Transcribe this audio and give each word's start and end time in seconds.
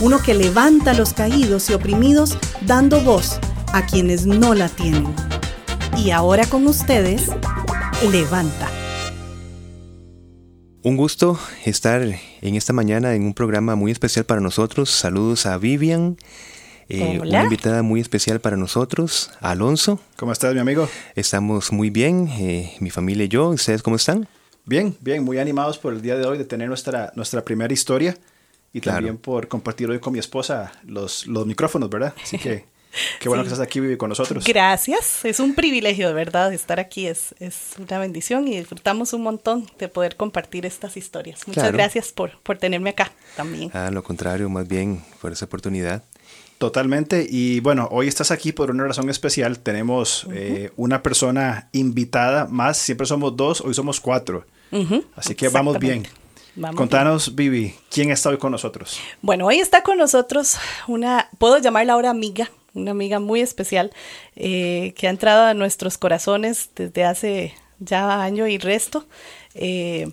uno 0.00 0.22
que 0.22 0.34
levanta 0.34 0.90
a 0.90 0.94
los 0.94 1.14
caídos 1.14 1.70
y 1.70 1.74
oprimidos 1.74 2.36
dando 2.62 3.00
voz 3.00 3.38
a 3.72 3.86
quienes 3.86 4.26
no 4.26 4.54
la 4.54 4.68
tienen. 4.68 5.06
Y 5.96 6.10
ahora 6.10 6.46
con 6.46 6.66
ustedes, 6.66 7.30
Levanta. 8.10 8.70
Un 10.82 10.96
gusto 10.96 11.38
estar 11.64 12.02
en 12.02 12.54
esta 12.54 12.72
mañana 12.74 13.14
en 13.14 13.22
un 13.22 13.32
programa 13.32 13.74
muy 13.74 13.90
especial 13.90 14.26
para 14.26 14.40
nosotros. 14.40 14.90
Saludos 14.90 15.46
a 15.46 15.56
Vivian. 15.56 16.18
Eh, 16.88 17.18
una 17.20 17.42
invitada 17.42 17.82
muy 17.82 18.00
especial 18.00 18.40
para 18.40 18.56
nosotros, 18.56 19.32
Alonso. 19.40 19.98
¿Cómo 20.16 20.30
estás, 20.30 20.54
mi 20.54 20.60
amigo? 20.60 20.88
Estamos 21.16 21.72
muy 21.72 21.90
bien, 21.90 22.28
eh, 22.38 22.74
mi 22.80 22.90
familia 22.90 23.24
y 23.24 23.28
yo. 23.28 23.48
¿Ustedes 23.48 23.82
cómo 23.82 23.96
están? 23.96 24.28
Bien, 24.66 24.94
bien, 25.00 25.24
muy 25.24 25.38
animados 25.38 25.78
por 25.78 25.94
el 25.94 26.02
día 26.02 26.16
de 26.16 26.26
hoy 26.26 26.38
de 26.38 26.44
tener 26.44 26.68
nuestra, 26.68 27.12
nuestra 27.16 27.44
primera 27.44 27.72
historia 27.72 28.16
y 28.72 28.80
también 28.80 29.18
por 29.18 29.48
compartir 29.48 29.88
hoy 29.88 30.00
con 30.00 30.12
mi 30.12 30.18
esposa 30.18 30.72
los, 30.84 31.26
los 31.26 31.46
micrófonos, 31.46 31.88
¿verdad? 31.90 32.14
Así 32.22 32.38
que 32.38 32.66
Qué 33.20 33.28
bueno 33.28 33.42
que 33.42 33.48
estás 33.48 33.64
aquí 33.64 33.96
con 33.96 34.08
nosotros. 34.08 34.44
Gracias, 34.44 35.24
es 35.24 35.40
un 35.40 35.54
privilegio 35.54 36.08
de 36.08 36.14
verdad 36.14 36.52
estar 36.52 36.80
aquí, 36.80 37.06
es, 37.06 37.34
es 37.38 37.74
una 37.78 37.98
bendición 37.98 38.48
y 38.48 38.56
disfrutamos 38.56 39.12
un 39.12 39.22
montón 39.22 39.66
de 39.78 39.88
poder 39.88 40.16
compartir 40.16 40.66
estas 40.66 40.96
historias. 40.96 41.46
Muchas 41.46 41.72
gracias 41.72 42.12
por, 42.12 42.38
por 42.40 42.58
tenerme 42.58 42.90
acá 42.90 43.12
también. 43.36 43.70
Ah, 43.74 43.90
lo 43.90 44.02
contrario, 44.02 44.48
más 44.48 44.66
bien 44.66 45.02
por 45.20 45.32
esa 45.32 45.44
oportunidad. 45.44 46.02
Totalmente. 46.58 47.26
Y 47.28 47.60
bueno, 47.60 47.86
hoy 47.90 48.08
estás 48.08 48.30
aquí 48.30 48.52
por 48.52 48.70
una 48.70 48.84
razón 48.84 49.10
especial. 49.10 49.58
Tenemos 49.58 50.26
eh, 50.32 50.70
una 50.76 51.02
persona 51.02 51.68
invitada 51.72 52.46
más. 52.46 52.78
Siempre 52.78 53.06
somos 53.06 53.36
dos, 53.36 53.60
hoy 53.60 53.74
somos 53.74 54.00
cuatro. 54.00 54.46
Así 55.14 55.34
que 55.34 55.48
vamos 55.48 55.78
bien. 55.78 56.06
Contanos, 56.74 57.34
Vivi, 57.34 57.74
¿quién 57.90 58.10
está 58.10 58.30
hoy 58.30 58.38
con 58.38 58.50
nosotros? 58.50 58.98
Bueno, 59.20 59.46
hoy 59.46 59.58
está 59.58 59.82
con 59.82 59.98
nosotros 59.98 60.56
una, 60.88 61.28
puedo 61.38 61.58
llamarla 61.58 61.92
ahora 61.92 62.10
amiga, 62.10 62.50
una 62.72 62.92
amiga 62.92 63.20
muy 63.20 63.40
especial 63.40 63.92
eh, 64.36 64.94
que 64.96 65.06
ha 65.06 65.10
entrado 65.10 65.44
a 65.44 65.54
nuestros 65.54 65.98
corazones 65.98 66.70
desde 66.74 67.04
hace 67.04 67.54
ya 67.78 68.22
año 68.22 68.46
y 68.46 68.56
resto. 68.56 69.06
Eh, 69.54 70.08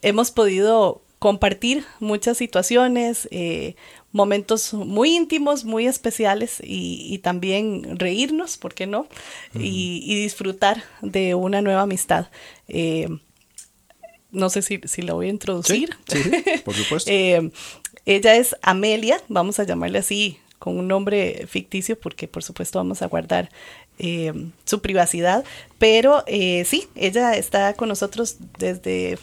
hemos 0.00 0.30
podido 0.30 1.02
compartir 1.18 1.84
muchas 2.00 2.38
situaciones, 2.38 3.28
eh, 3.30 3.76
momentos 4.12 4.72
muy 4.72 5.14
íntimos, 5.14 5.64
muy 5.66 5.86
especiales 5.86 6.58
y, 6.62 7.18
también 7.18 7.98
reírnos, 7.98 8.56
¿por 8.56 8.72
qué 8.72 8.86
no? 8.86 9.08
y, 9.54 10.22
disfrutar 10.22 10.84
de 11.02 11.34
una 11.34 11.60
nueva 11.60 11.82
amistad. 11.82 12.28
No 14.36 14.50
sé 14.50 14.62
si, 14.62 14.80
si 14.84 15.02
la 15.02 15.14
voy 15.14 15.26
a 15.26 15.30
introducir. 15.30 15.96
Sí, 16.06 16.22
por 16.64 16.74
supuesto. 16.74 17.10
ella 18.06 18.36
es 18.36 18.56
Amelia, 18.62 19.20
vamos 19.28 19.58
a 19.58 19.64
llamarle 19.64 19.98
así 19.98 20.38
con 20.58 20.78
un 20.78 20.88
nombre 20.88 21.46
ficticio 21.48 21.98
porque 21.98 22.28
por 22.28 22.42
supuesto 22.42 22.78
vamos 22.78 23.02
a 23.02 23.06
guardar 23.06 23.50
eh, 23.98 24.32
su 24.64 24.80
privacidad, 24.80 25.44
pero 25.78 26.22
eh, 26.26 26.64
sí, 26.64 26.88
ella 26.94 27.34
está 27.34 27.74
con 27.74 27.88
nosotros 27.88 28.36
desde 28.58 29.18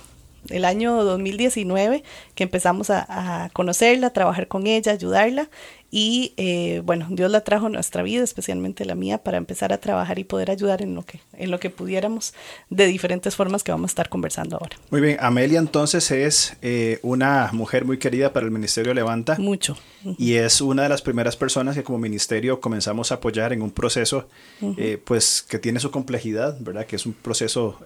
el 0.49 0.65
año 0.65 1.03
2019 1.03 2.03
que 2.35 2.43
empezamos 2.43 2.89
a, 2.89 3.05
a, 3.45 3.49
conocerla, 3.49 4.07
a 4.07 4.13
trabajar 4.13 4.47
con 4.47 4.67
ella, 4.67 4.91
ayudarla 4.91 5.49
y 5.95 6.33
eh, 6.37 6.81
bueno, 6.83 7.05
Dios 7.11 7.29
la 7.29 7.41
trajo 7.41 7.67
a 7.67 7.69
nuestra 7.69 8.01
vida, 8.01 8.23
especialmente 8.23 8.83
la 8.83 8.95
mía, 8.95 9.19
para 9.19 9.37
empezar 9.37 9.71
a 9.73 9.77
trabajar 9.77 10.17
y 10.17 10.23
poder 10.23 10.49
ayudar 10.49 10.81
en 10.81 10.95
lo 10.95 11.05
que, 11.05 11.19
en 11.33 11.51
lo 11.51 11.59
que 11.59 11.69
pudiéramos 11.69 12.33
de 12.71 12.87
diferentes 12.87 13.35
formas 13.35 13.63
que 13.63 13.71
vamos 13.71 13.89
a 13.89 13.91
estar 13.91 14.09
conversando 14.09 14.57
ahora. 14.57 14.75
Muy 14.89 15.01
bien, 15.01 15.17
Amelia 15.19 15.59
entonces 15.59 16.09
es 16.09 16.57
eh, 16.63 16.97
una 17.03 17.51
mujer 17.53 17.85
muy 17.85 17.99
querida 17.99 18.33
para 18.33 18.43
el 18.43 18.51
Ministerio 18.51 18.91
Levanta. 18.95 19.37
Mucho. 19.37 19.77
Y 20.17 20.33
es 20.33 20.61
una 20.61 20.81
de 20.81 20.89
las 20.89 21.03
primeras 21.03 21.35
personas 21.35 21.75
que 21.75 21.83
como 21.83 21.99
ministerio 21.99 22.59
comenzamos 22.59 23.11
a 23.11 23.15
apoyar 23.15 23.53
en 23.53 23.61
un 23.61 23.69
proceso 23.69 24.27
eh, 24.77 24.99
pues 25.01 25.45
que 25.47 25.59
tiene 25.59 25.79
su 25.79 25.91
complejidad, 25.91 26.57
¿verdad? 26.59 26.87
Que 26.87 26.95
es 26.95 27.05
un 27.05 27.13
proceso 27.13 27.77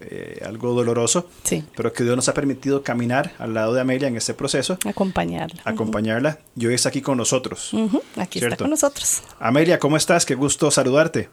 algo 0.43 0.73
doloroso, 0.73 1.29
sí. 1.43 1.63
pero 1.75 1.91
que 1.91 2.05
Dios 2.05 2.15
nos 2.15 2.29
ha 2.29 2.33
permitido 2.33 2.83
caminar 2.83 3.33
al 3.37 3.53
lado 3.53 3.73
de 3.73 3.81
Amelia 3.81 4.07
en 4.07 4.15
este 4.15 4.33
proceso. 4.33 4.79
Acompañarla. 4.85 5.61
Acompañarla. 5.65 6.39
Y 6.55 6.67
hoy 6.67 6.73
está 6.73 6.87
aquí 6.87 7.01
con 7.01 7.17
nosotros. 7.17 7.73
Aquí 8.17 8.39
está 8.39 8.55
con 8.55 8.69
nosotros. 8.69 9.23
Amelia, 9.39 9.79
¿cómo 9.79 9.97
estás? 9.97 10.25
Qué 10.25 10.35
gusto 10.35 10.71
saludarte. 10.71 11.29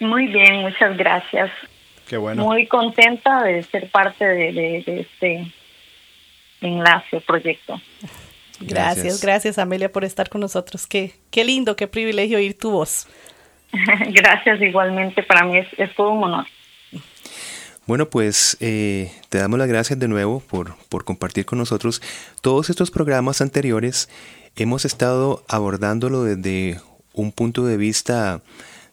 Muy 0.00 0.26
bien, 0.26 0.62
muchas 0.62 0.96
gracias. 0.96 1.50
Qué 2.08 2.16
bueno. 2.16 2.44
Muy 2.44 2.66
contenta 2.66 3.42
de 3.42 3.62
ser 3.62 3.90
parte 3.90 4.24
de, 4.24 4.84
este 4.86 5.52
enlace, 6.60 7.20
proyecto. 7.20 7.80
Gracias, 8.60 9.20
gracias, 9.22 9.58
Amelia 9.58 9.90
por 9.90 10.04
estar 10.04 10.28
con 10.28 10.40
nosotros. 10.40 10.86
Qué, 10.86 11.12
qué 11.30 11.44
lindo, 11.44 11.76
qué 11.76 11.88
privilegio 11.88 12.38
oír 12.38 12.56
tu 12.58 12.70
voz. 12.70 13.08
gracias 14.08 14.60
igualmente, 14.60 15.22
para 15.22 15.44
mí 15.44 15.58
es, 15.58 15.68
es 15.78 15.94
todo 15.94 16.10
un 16.10 16.24
honor. 16.24 16.46
Bueno, 17.86 18.08
pues 18.08 18.56
eh, 18.60 19.12
te 19.28 19.38
damos 19.38 19.58
las 19.58 19.68
gracias 19.68 19.98
de 19.98 20.08
nuevo 20.08 20.40
por, 20.40 20.76
por 20.88 21.04
compartir 21.04 21.44
con 21.44 21.58
nosotros 21.58 22.00
todos 22.40 22.70
estos 22.70 22.90
programas 22.90 23.40
anteriores 23.42 24.08
hemos 24.56 24.84
estado 24.84 25.44
abordándolo 25.48 26.24
desde 26.24 26.80
un 27.12 27.32
punto 27.32 27.66
de 27.66 27.76
vista, 27.76 28.42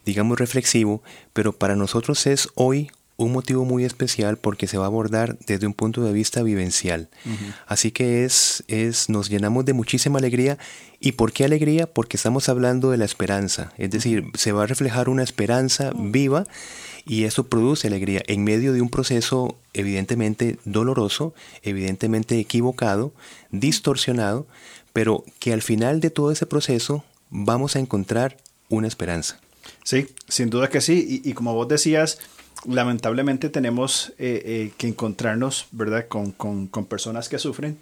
digamos, 0.04 0.38
reflexivo, 0.38 1.02
pero 1.32 1.52
para 1.52 1.76
nosotros 1.76 2.26
es 2.26 2.48
hoy 2.54 2.90
un 3.16 3.32
motivo 3.32 3.64
muy 3.64 3.84
especial 3.84 4.36
porque 4.36 4.66
se 4.66 4.78
va 4.78 4.84
a 4.84 4.88
abordar 4.88 5.38
desde 5.46 5.66
un 5.66 5.74
punto 5.74 6.02
de 6.02 6.12
vista 6.12 6.42
vivencial. 6.42 7.08
Así 7.66 7.92
que 7.92 8.24
es, 8.24 8.64
es, 8.68 9.08
nos 9.08 9.28
llenamos 9.28 9.64
de 9.64 9.74
muchísima 9.74 10.18
alegría. 10.18 10.58
¿Y 10.98 11.12
por 11.12 11.32
qué 11.32 11.44
alegría? 11.44 11.86
Porque 11.86 12.16
estamos 12.16 12.48
hablando 12.48 12.90
de 12.90 12.96
la 12.96 13.04
esperanza. 13.04 13.72
Es 13.78 13.90
decir, 13.90 14.24
se 14.34 14.52
va 14.52 14.64
a 14.64 14.66
reflejar 14.66 15.08
una 15.08 15.22
esperanza 15.22 15.92
viva 15.94 16.46
y 17.04 17.24
eso 17.24 17.48
produce 17.48 17.88
alegría 17.88 18.22
en 18.26 18.44
medio 18.44 18.72
de 18.72 18.80
un 18.80 18.90
proceso 18.90 19.58
evidentemente 19.72 20.58
doloroso, 20.64 21.34
evidentemente 21.62 22.38
equivocado, 22.38 23.12
distorsionado, 23.50 24.46
pero 24.92 25.24
que 25.38 25.52
al 25.52 25.62
final 25.62 26.00
de 26.00 26.10
todo 26.10 26.30
ese 26.30 26.46
proceso 26.46 27.04
vamos 27.30 27.76
a 27.76 27.80
encontrar 27.80 28.36
una 28.68 28.88
esperanza. 28.88 29.40
Sí, 29.84 30.08
sin 30.28 30.50
duda 30.50 30.68
que 30.68 30.80
sí, 30.80 31.22
y, 31.24 31.32
como 31.34 31.54
vos 31.54 31.68
decías, 31.68 32.18
lamentablemente 32.66 33.48
tenemos 33.48 34.12
eh, 34.18 34.42
eh, 34.44 34.72
que 34.76 34.88
encontrarnos, 34.88 35.66
¿verdad?, 35.72 36.06
con, 36.08 36.32
personas 36.88 37.28
que 37.28 37.38
sufren, 37.38 37.78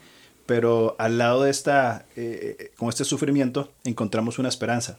pero 0.47 0.97
al 0.99 1.19
lado 1.19 1.45
de 1.45 1.51
esta, 1.51 2.07
eh, 2.17 2.73
con 2.77 2.89
este 2.89 3.05
sufrimiento, 3.05 3.73
encontramos 3.85 4.39
una 4.39 4.49
esperanza. 4.49 4.99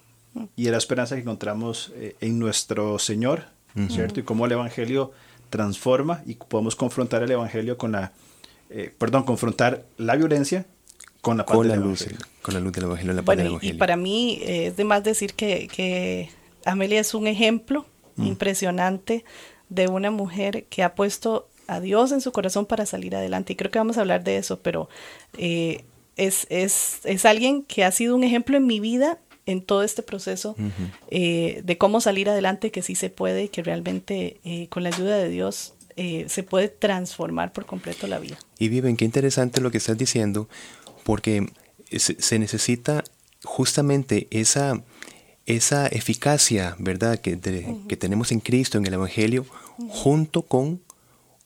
Y 0.55 0.65
es 0.65 0.71
la 0.71 0.77
esperanza 0.77 1.15
que 1.15 1.21
encontramos 1.21 1.91
en 2.21 2.39
nuestro 2.39 2.99
Señor, 2.99 3.47
¿cierto? 3.89 4.19
Y 4.19 4.23
cómo 4.23 4.45
el 4.45 4.51
Evangelio 4.53 5.11
transforma 5.49 6.23
y 6.25 6.35
podemos 6.35 6.75
confrontar 6.75 7.23
el 7.23 7.31
Evangelio 7.31 7.77
con 7.77 7.91
la, 7.93 8.11
perdón, 8.97 9.23
confrontar 9.23 9.85
la 9.97 10.15
violencia 10.15 10.65
con 11.21 11.37
la, 11.37 11.43
luz, 11.75 12.07
con 12.41 12.53
la 12.55 12.59
luz 12.59 12.73
del 12.73 12.85
Evangelio, 12.85 13.13
la 13.13 13.21
bueno, 13.21 13.59
Y 13.61 13.73
para 13.73 13.95
mí 13.95 14.39
eh, 14.41 14.67
es 14.67 14.77
de 14.77 14.83
más 14.83 15.03
decir 15.03 15.35
que, 15.35 16.29
Amelia 16.65 16.99
es 16.99 17.13
un 17.13 17.27
ejemplo 17.27 17.85
mm. 18.15 18.25
impresionante 18.25 19.23
de 19.69 19.87
una 19.87 20.11
mujer 20.11 20.65
que 20.65 20.83
ha 20.83 20.95
puesto 20.95 21.47
a 21.67 21.79
Dios 21.79 22.11
en 22.11 22.21
su 22.21 22.31
corazón 22.31 22.65
para 22.65 22.85
salir 22.85 23.15
adelante. 23.15 23.53
Y 23.53 23.55
creo 23.55 23.71
que 23.71 23.79
vamos 23.79 23.97
a 23.97 24.01
hablar 24.01 24.23
de 24.23 24.37
eso, 24.37 24.59
pero 24.59 24.89
eh, 25.37 25.85
es, 26.17 26.47
es, 26.49 27.25
alguien 27.25 27.63
que 27.63 27.83
ha 27.83 27.91
sido 27.91 28.15
un 28.15 28.23
ejemplo 28.23 28.57
en 28.57 28.65
mi 28.65 28.79
vida 28.79 29.19
en 29.45 29.61
todo 29.61 29.83
este 29.83 30.03
proceso 30.03 30.55
eh, 31.09 31.61
de 31.63 31.77
cómo 31.77 32.01
salir 32.01 32.29
adelante, 32.29 32.71
que 32.71 32.81
sí 32.81 32.95
se 32.95 33.09
puede, 33.09 33.49
que 33.49 33.63
realmente 33.63 34.67
con 34.69 34.83
la 34.83 34.89
ayuda 34.89 35.17
de 35.17 35.29
Dios 35.29 35.73
se 35.95 36.43
puede 36.43 36.67
transformar 36.69 37.53
por 37.53 37.65
completo 37.65 38.07
la 38.07 38.19
vida. 38.19 38.37
Y 38.57 38.69
viven, 38.69 38.97
qué 38.97 39.05
interesante 39.05 39.61
lo 39.61 39.71
que 39.71 39.77
estás 39.77 39.97
diciendo, 39.97 40.49
porque 41.03 41.47
se, 41.97 42.39
necesita 42.39 43.03
justamente 43.43 44.27
esa, 44.31 44.81
esa 45.45 45.87
eficacia, 45.87 46.75
¿verdad?, 46.79 47.19
que, 47.19 47.39
que, 47.39 47.97
tenemos 47.97 48.31
en 48.31 48.39
Cristo, 48.39 48.77
en 48.77 48.85
el 48.85 48.93
Evangelio, 48.93 49.45
junto 49.89 50.43
con 50.43 50.81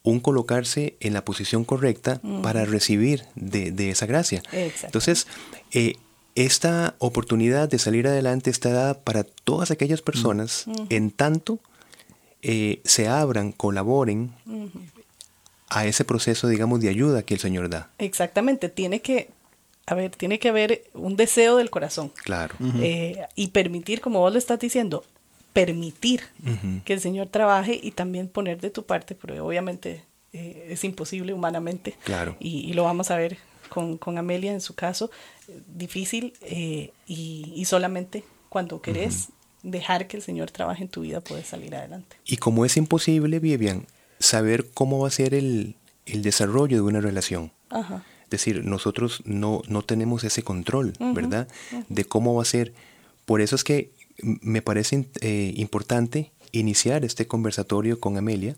un 0.02 0.20
colocarse 0.20 0.96
en 1.00 1.14
la 1.14 1.24
posición 1.24 1.64
correcta 1.64 2.20
para 2.42 2.64
recibir 2.64 3.24
de, 3.34 3.90
esa 3.90 4.06
gracia. 4.06 4.42
Entonces, 4.52 5.26
eh, 5.72 5.94
esta 6.36 6.94
oportunidad 6.98 7.68
de 7.68 7.78
salir 7.78 8.06
adelante 8.06 8.50
está 8.50 8.70
dada 8.70 9.00
para 9.00 9.24
todas 9.24 9.70
aquellas 9.70 10.02
personas 10.02 10.66
en 10.90 11.10
tanto 11.10 11.58
eh, 12.42 12.80
se 12.84 13.08
abran, 13.08 13.50
colaboren 13.50 14.32
a 15.68 15.86
ese 15.86 16.04
proceso, 16.04 16.46
digamos, 16.46 16.80
de 16.80 16.88
ayuda 16.88 17.24
que 17.24 17.34
el 17.34 17.40
Señor 17.40 17.68
da. 17.70 17.90
Exactamente, 17.98 18.68
tiene 18.68 19.00
que, 19.00 19.30
a 19.86 19.94
ver, 19.94 20.12
tiene 20.12 20.38
que 20.38 20.50
haber 20.50 20.84
un 20.94 21.16
deseo 21.16 21.56
del 21.56 21.70
corazón. 21.70 22.12
Claro. 22.22 22.54
Eh, 22.80 23.26
y 23.34 23.48
permitir, 23.48 24.00
como 24.00 24.20
vos 24.20 24.32
lo 24.32 24.38
estás 24.38 24.60
diciendo, 24.60 25.04
permitir 25.52 26.20
que 26.84 26.92
el 26.92 27.00
Señor 27.00 27.28
trabaje 27.28 27.80
y 27.82 27.92
también 27.92 28.28
poner 28.28 28.60
de 28.60 28.70
tu 28.70 28.84
parte, 28.84 29.14
porque 29.14 29.40
obviamente 29.40 30.04
eh, 30.34 30.68
es 30.70 30.84
imposible 30.84 31.32
humanamente. 31.32 31.96
Claro. 32.04 32.36
Y, 32.38 32.74
lo 32.74 32.84
vamos 32.84 33.10
a 33.10 33.16
ver 33.16 33.38
con, 33.70 33.96
con 33.96 34.18
Amelia 34.18 34.52
en 34.52 34.60
su 34.60 34.74
caso, 34.74 35.10
difícil 35.66 36.34
y, 36.48 36.92
y, 37.06 37.64
solamente 37.64 38.24
cuando 38.48 38.80
querés 38.80 39.28
dejar 39.62 40.06
que 40.06 40.16
el 40.16 40.22
Señor 40.22 40.50
trabaje 40.50 40.82
en 40.84 40.88
tu 40.88 41.02
vida 41.02 41.20
puedes 41.20 41.46
salir 41.46 41.74
adelante. 41.74 42.16
Y 42.24 42.36
como 42.36 42.64
es 42.64 42.76
imposible, 42.76 43.38
Vivian, 43.38 43.86
saber 44.18 44.70
cómo 44.72 45.00
va 45.00 45.08
a 45.08 45.10
ser 45.10 45.34
el, 45.34 45.76
el 46.06 46.22
desarrollo 46.22 46.76
de 46.76 46.82
una 46.82 47.00
relación. 47.00 47.52
Ajá. 47.70 48.04
Es 48.26 48.30
decir, 48.30 48.64
nosotros 48.64 49.22
no, 49.24 49.62
no 49.68 49.82
tenemos 49.82 50.24
ese 50.24 50.42
control, 50.42 50.94
¿verdad? 50.98 51.46
De 51.88 52.04
cómo 52.04 52.34
va 52.34 52.42
a 52.42 52.44
ser. 52.44 52.74
Por 53.24 53.40
eso 53.40 53.54
es 53.54 53.62
que 53.62 53.92
me 54.18 54.62
parece 54.62 55.06
eh, 55.20 55.52
importante 55.56 56.32
iniciar 56.50 57.04
este 57.04 57.28
conversatorio 57.28 58.00
con 58.00 58.16
Amelia, 58.16 58.56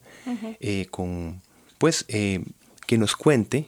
eh, 0.60 0.86
con, 0.90 1.42
pues, 1.76 2.06
eh, 2.08 2.42
que 2.86 2.96
nos 2.96 3.14
cuente, 3.14 3.66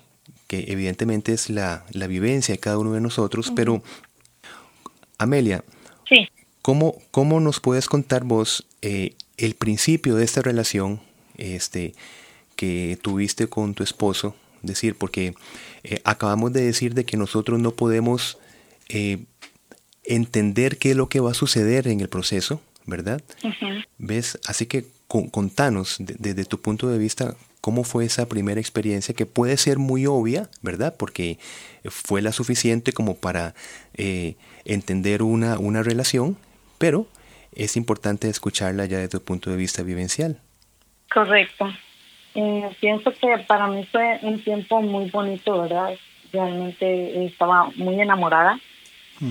que 0.50 0.64
evidentemente 0.66 1.32
es 1.32 1.48
la, 1.48 1.86
la, 1.92 2.08
vivencia 2.08 2.52
de 2.52 2.58
cada 2.58 2.76
uno 2.76 2.92
de 2.92 3.00
nosotros, 3.00 3.52
pero, 3.54 3.84
Amelia, 5.16 5.62
sí. 6.08 6.28
¿cómo, 6.60 6.96
¿cómo 7.12 7.38
nos 7.38 7.60
puedes 7.60 7.86
contar 7.86 8.24
vos 8.24 8.66
el 8.80 9.54
principio 9.54 10.16
de 10.16 10.24
esta 10.24 10.42
relación 10.42 11.00
este, 11.36 11.94
que 12.56 12.98
tuviste 13.00 13.46
con 13.46 13.74
tu 13.74 13.84
esposo? 13.84 14.34
decir, 14.62 14.96
porque 14.96 15.34
acabamos 16.02 16.52
de 16.52 16.62
decir 16.62 16.94
de 16.94 17.04
que 17.04 17.16
nosotros 17.16 17.60
no 17.60 17.70
podemos 17.70 18.36
entender 20.02 20.78
qué 20.78 20.90
es 20.90 20.96
lo 20.96 21.08
que 21.08 21.20
va 21.20 21.30
a 21.30 21.34
suceder 21.34 21.86
en 21.86 22.00
el 22.00 22.08
proceso, 22.08 22.60
¿verdad? 22.86 23.22
¿Ves? 23.98 24.36
Así 24.46 24.66
que 24.66 24.86
contanos 25.30 25.96
desde 25.98 26.44
tu 26.44 26.60
punto 26.60 26.88
de 26.88 26.98
vista 26.98 27.34
cómo 27.60 27.84
fue 27.84 28.04
esa 28.04 28.28
primera 28.28 28.60
experiencia 28.60 29.14
que 29.14 29.26
puede 29.26 29.56
ser 29.56 29.78
muy 29.78 30.06
obvia, 30.06 30.48
¿verdad? 30.62 30.94
Porque 30.96 31.38
fue 31.84 32.22
la 32.22 32.32
suficiente 32.32 32.92
como 32.92 33.16
para 33.16 33.54
eh, 33.94 34.36
entender 34.64 35.22
una, 35.22 35.58
una 35.58 35.82
relación, 35.82 36.36
pero 36.78 37.06
es 37.52 37.76
importante 37.76 38.28
escucharla 38.28 38.86
ya 38.86 38.98
desde 38.98 39.18
tu 39.18 39.24
punto 39.24 39.50
de 39.50 39.56
vista 39.56 39.82
vivencial. 39.82 40.40
Correcto. 41.12 41.66
Eh, 42.34 42.70
pienso 42.80 43.12
que 43.12 43.38
para 43.48 43.66
mí 43.66 43.84
fue 43.90 44.20
un 44.22 44.42
tiempo 44.42 44.80
muy 44.80 45.10
bonito, 45.10 45.60
¿verdad? 45.60 45.90
Realmente 46.32 47.26
estaba 47.26 47.70
muy 47.74 48.00
enamorada. 48.00 48.60
Mm. 49.18 49.30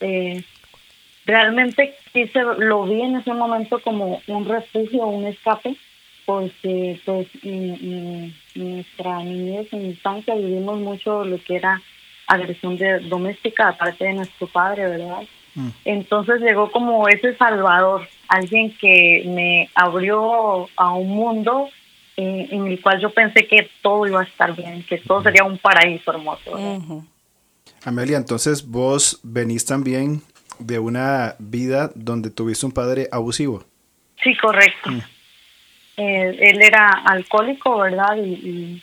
Eh, 0.00 0.44
realmente 1.26 1.94
quise, 2.12 2.42
lo 2.58 2.84
vi 2.84 3.00
en 3.02 3.16
ese 3.16 3.32
momento 3.32 3.80
como 3.80 4.20
un 4.26 4.44
refugio, 4.44 5.06
un 5.06 5.26
escape, 5.26 5.76
porque 6.26 7.00
pues 7.04 7.26
en, 7.42 8.34
nuestra 8.54 9.22
niñez, 9.22 9.72
en 9.72 9.86
infancia 9.86 10.34
vivimos 10.34 10.78
mucho 10.80 11.24
lo 11.24 11.38
que 11.42 11.56
era 11.56 11.80
agresión 12.26 12.76
de, 12.78 13.00
doméstica 13.00 13.68
aparte 13.68 14.04
de 14.04 14.14
nuestro 14.14 14.46
padre, 14.46 14.88
¿verdad? 14.88 15.22
Mm. 15.54 15.68
Entonces 15.84 16.40
llegó 16.40 16.70
como 16.70 17.08
ese 17.08 17.36
salvador, 17.36 18.08
alguien 18.28 18.74
que 18.78 19.24
me 19.26 19.68
abrió 19.74 20.68
a 20.76 20.92
un 20.94 21.08
mundo 21.08 21.68
eh, 22.16 22.48
en 22.50 22.66
el 22.66 22.80
cual 22.80 23.00
yo 23.00 23.10
pensé 23.10 23.46
que 23.46 23.68
todo 23.82 24.06
iba 24.06 24.20
a 24.20 24.24
estar 24.24 24.54
bien, 24.54 24.84
que 24.88 24.98
todo 24.98 25.22
sería 25.22 25.44
un 25.44 25.58
paraíso 25.58 26.12
hermoso. 26.12 26.52
Amelia, 27.84 28.16
entonces 28.16 28.66
vos 28.66 29.20
venís 29.22 29.64
también 29.66 30.22
de 30.58 30.78
una 30.78 31.36
vida 31.38 31.90
donde 31.94 32.30
tuviste 32.30 32.66
un 32.66 32.72
padre 32.72 33.08
abusivo. 33.10 33.64
Sí, 34.22 34.36
correcto. 34.36 34.90
Mm. 34.90 35.00
él 35.96 36.62
era 36.62 36.90
alcohólico, 36.90 37.78
¿verdad? 37.78 38.16
Y, 38.16 38.82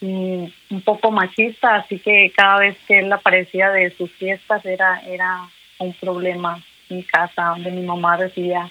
un 0.00 0.80
poco 0.84 1.10
machista, 1.10 1.74
así 1.74 1.98
que 1.98 2.32
cada 2.36 2.60
vez 2.60 2.76
que 2.86 3.00
él 3.00 3.12
aparecía 3.12 3.70
de 3.70 3.90
sus 3.90 4.12
fiestas 4.12 4.64
era, 4.64 5.00
era 5.00 5.48
un 5.80 5.92
problema 5.94 6.62
en 6.88 7.02
casa, 7.02 7.46
donde 7.48 7.72
mi 7.72 7.82
mamá 7.82 8.16
recibía 8.16 8.70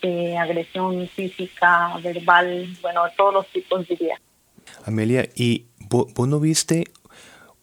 eh, 0.00 0.38
agresión 0.38 1.06
física, 1.08 1.96
verbal, 2.02 2.68
bueno, 2.80 3.02
todos 3.16 3.34
los 3.34 3.46
tipos 3.48 3.86
diría. 3.86 4.18
Amelia, 4.86 5.28
¿y 5.34 5.66
vos 5.88 6.28
no 6.28 6.40
viste 6.40 6.84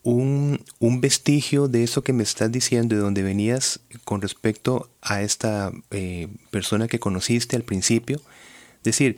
un, 0.03 0.63
un, 0.79 1.01
vestigio 1.01 1.67
de 1.67 1.83
eso 1.83 2.03
que 2.03 2.13
me 2.13 2.23
estás 2.23 2.51
diciendo, 2.51 2.95
de 2.95 3.01
donde 3.01 3.23
venías 3.23 3.79
con 4.03 4.21
respecto 4.21 4.89
a 5.01 5.21
esta 5.21 5.71
eh, 5.91 6.27
persona 6.49 6.87
que 6.87 6.99
conociste 6.99 7.55
al 7.55 7.63
principio. 7.63 8.17
Es 8.77 8.83
decir, 8.83 9.17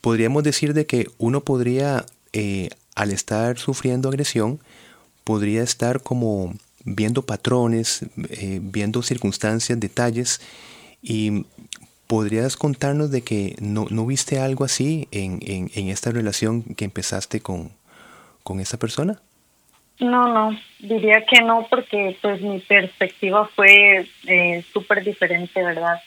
podríamos 0.00 0.42
decir 0.42 0.74
de 0.74 0.86
que 0.86 1.08
uno 1.18 1.42
podría, 1.42 2.04
eh, 2.32 2.68
al 2.94 3.12
estar 3.12 3.58
sufriendo 3.58 4.08
agresión, 4.08 4.60
podría 5.24 5.62
estar 5.62 6.02
como 6.02 6.54
viendo 6.84 7.22
patrones, 7.22 8.04
eh, 8.28 8.60
viendo 8.62 9.02
circunstancias, 9.02 9.80
detalles, 9.80 10.40
y 11.02 11.46
podrías 12.06 12.56
contarnos 12.56 13.10
de 13.10 13.22
que 13.22 13.56
no, 13.60 13.86
no 13.90 14.04
viste 14.04 14.38
algo 14.38 14.64
así 14.64 15.08
en, 15.10 15.38
en, 15.42 15.70
en 15.74 15.88
esta 15.88 16.10
relación 16.10 16.62
que 16.62 16.84
empezaste 16.84 17.40
con, 17.40 17.72
con 18.42 18.60
esa 18.60 18.78
persona. 18.78 19.22
No, 20.00 20.26
no, 20.26 20.58
diría 20.80 21.24
que 21.24 21.40
no, 21.40 21.66
porque 21.70 22.16
pues 22.20 22.40
mi 22.42 22.58
perspectiva 22.58 23.48
fue 23.54 24.06
eh, 24.26 24.64
súper 24.72 25.04
diferente, 25.04 25.62
¿verdad? 25.62 26.00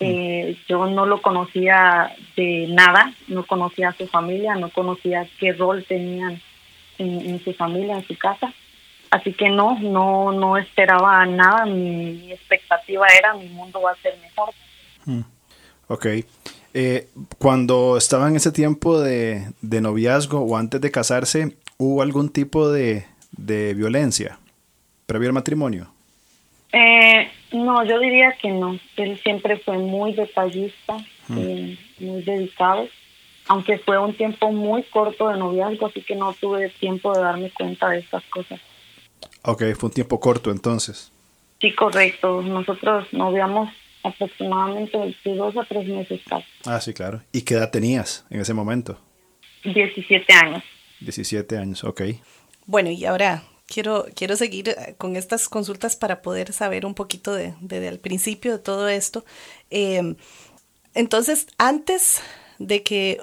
Mm. 0.00 0.04
Eh, 0.04 0.56
yo 0.66 0.86
no 0.86 1.04
lo 1.04 1.20
conocía 1.20 2.14
de 2.36 2.66
nada, 2.70 3.12
no 3.28 3.44
conocía 3.46 3.90
a 3.90 3.92
su 3.94 4.06
familia, 4.06 4.54
no 4.54 4.70
conocía 4.70 5.28
qué 5.38 5.52
rol 5.52 5.84
tenían 5.86 6.40
en, 6.98 7.42
su 7.44 7.52
familia, 7.52 7.98
en 7.98 8.06
su 8.06 8.16
casa. 8.16 8.52
Así 9.10 9.32
que 9.34 9.50
no, 9.50 9.78
no, 9.78 10.32
no 10.32 10.56
esperaba 10.56 11.24
nada, 11.26 11.66
mi, 11.66 12.32
expectativa 12.32 13.06
era 13.16 13.34
mi 13.34 13.48
mundo 13.48 13.80
va 13.82 13.92
a 13.92 13.96
ser 13.96 14.18
mejor. 14.22 14.50
Mm. 15.04 15.20
Ok. 15.88 16.06
Eh, 16.76 17.08
cuando 17.38 17.98
estaba 17.98 18.26
en 18.26 18.36
ese 18.36 18.50
tiempo 18.50 18.98
de, 19.00 19.52
de 19.60 19.80
noviazgo 19.82 20.40
o 20.40 20.56
antes 20.56 20.80
de 20.80 20.90
casarse, 20.90 21.56
¿hubo 21.76 22.02
algún 22.02 22.30
tipo 22.30 22.72
de, 22.72 23.06
de 23.36 23.74
violencia 23.74 24.38
previo 25.06 25.28
al 25.28 25.34
matrimonio? 25.34 25.88
Eh, 26.72 27.30
no, 27.52 27.84
yo 27.84 27.98
diría 27.98 28.32
que 28.40 28.50
no. 28.50 28.78
Él 28.96 29.18
siempre 29.22 29.58
fue 29.58 29.78
muy 29.78 30.12
detallista, 30.14 30.96
mm. 31.28 31.38
eh, 31.38 31.78
muy 32.00 32.22
dedicado, 32.22 32.88
aunque 33.46 33.78
fue 33.78 33.98
un 33.98 34.14
tiempo 34.16 34.50
muy 34.50 34.82
corto 34.84 35.28
de 35.28 35.38
noviazgo, 35.38 35.86
así 35.86 36.02
que 36.02 36.16
no 36.16 36.32
tuve 36.32 36.70
tiempo 36.70 37.12
de 37.14 37.22
darme 37.22 37.50
cuenta 37.50 37.90
de 37.90 38.00
estas 38.00 38.24
cosas. 38.24 38.60
Ok, 39.42 39.62
fue 39.78 39.88
un 39.88 39.94
tiempo 39.94 40.18
corto 40.18 40.50
entonces. 40.50 41.12
Sí, 41.60 41.72
correcto. 41.74 42.42
Nosotros 42.42 43.06
noviamos 43.12 43.70
aproximadamente 44.02 45.16
de 45.24 45.34
dos 45.34 45.56
a 45.56 45.64
tres 45.64 45.86
meses 45.88 46.20
casi. 46.28 46.46
Ah, 46.64 46.80
sí, 46.80 46.92
claro. 46.92 47.22
¿Y 47.32 47.42
qué 47.42 47.54
edad 47.54 47.70
tenías 47.70 48.26
en 48.30 48.40
ese 48.40 48.52
momento? 48.52 48.98
17 49.64 50.32
años. 50.32 50.62
17 51.00 51.56
años, 51.56 51.84
ok. 51.84 52.02
Bueno, 52.66 52.90
y 52.90 53.04
ahora 53.04 53.44
quiero, 53.66 54.06
quiero 54.14 54.36
seguir 54.36 54.70
eh, 54.70 54.94
con 54.98 55.16
estas 55.16 55.48
consultas 55.48 55.96
para 55.96 56.22
poder 56.22 56.52
saber 56.52 56.86
un 56.86 56.94
poquito 56.94 57.34
de, 57.34 57.54
desde 57.60 57.88
el 57.88 57.98
principio 57.98 58.52
de 58.52 58.58
todo 58.58 58.88
esto. 58.88 59.24
Em, 59.70 60.16
entonces, 60.94 61.46
antes 61.58 62.20
de 62.58 62.82
que 62.82 63.20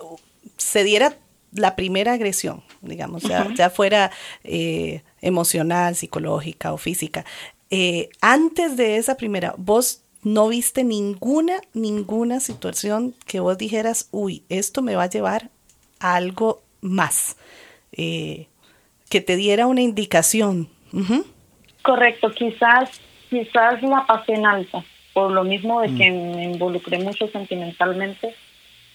se 0.57 0.83
diera 0.83 1.17
la 1.53 1.75
primera 1.75 2.13
agresión, 2.13 2.63
digamos, 2.81 3.23
ya, 3.23 3.69
fuera 3.69 4.11
eh, 4.43 5.03
emocional, 5.21 5.95
psicológica 5.95 6.73
o 6.73 6.77
física, 6.77 7.25
eh, 7.69 8.09
antes 8.19 8.77
de 8.77 8.97
esa 8.97 9.15
primera, 9.15 9.53
vos 9.57 10.01
no 10.23 10.49
viste 10.49 10.83
ninguna, 10.83 11.61
ninguna 11.73 12.39
situación 12.39 13.15
que 13.25 13.39
vos 13.39 13.57
dijeras, 13.57 14.07
uy, 14.11 14.43
esto 14.49 14.81
me 14.81 14.95
va 14.95 15.03
a 15.03 15.09
llevar 15.09 15.49
a 15.99 16.15
algo 16.15 16.61
más 16.81 17.37
que 19.11 19.21
te 19.21 19.35
diera 19.35 19.67
una 19.67 19.81
indicación. 19.81 20.69
Correcto, 21.83 22.31
quizás, 22.31 22.89
quizás 23.29 23.83
la 23.83 24.05
pasé 24.07 24.33
en 24.33 24.45
alta, 24.47 24.83
por 25.13 25.31
lo 25.31 25.43
mismo 25.43 25.81
de 25.81 25.93
que 25.93 26.09
mm. 26.09 26.35
me 26.35 26.43
involucré 26.45 26.97
mucho 26.97 27.27
sentimentalmente, 27.27 28.33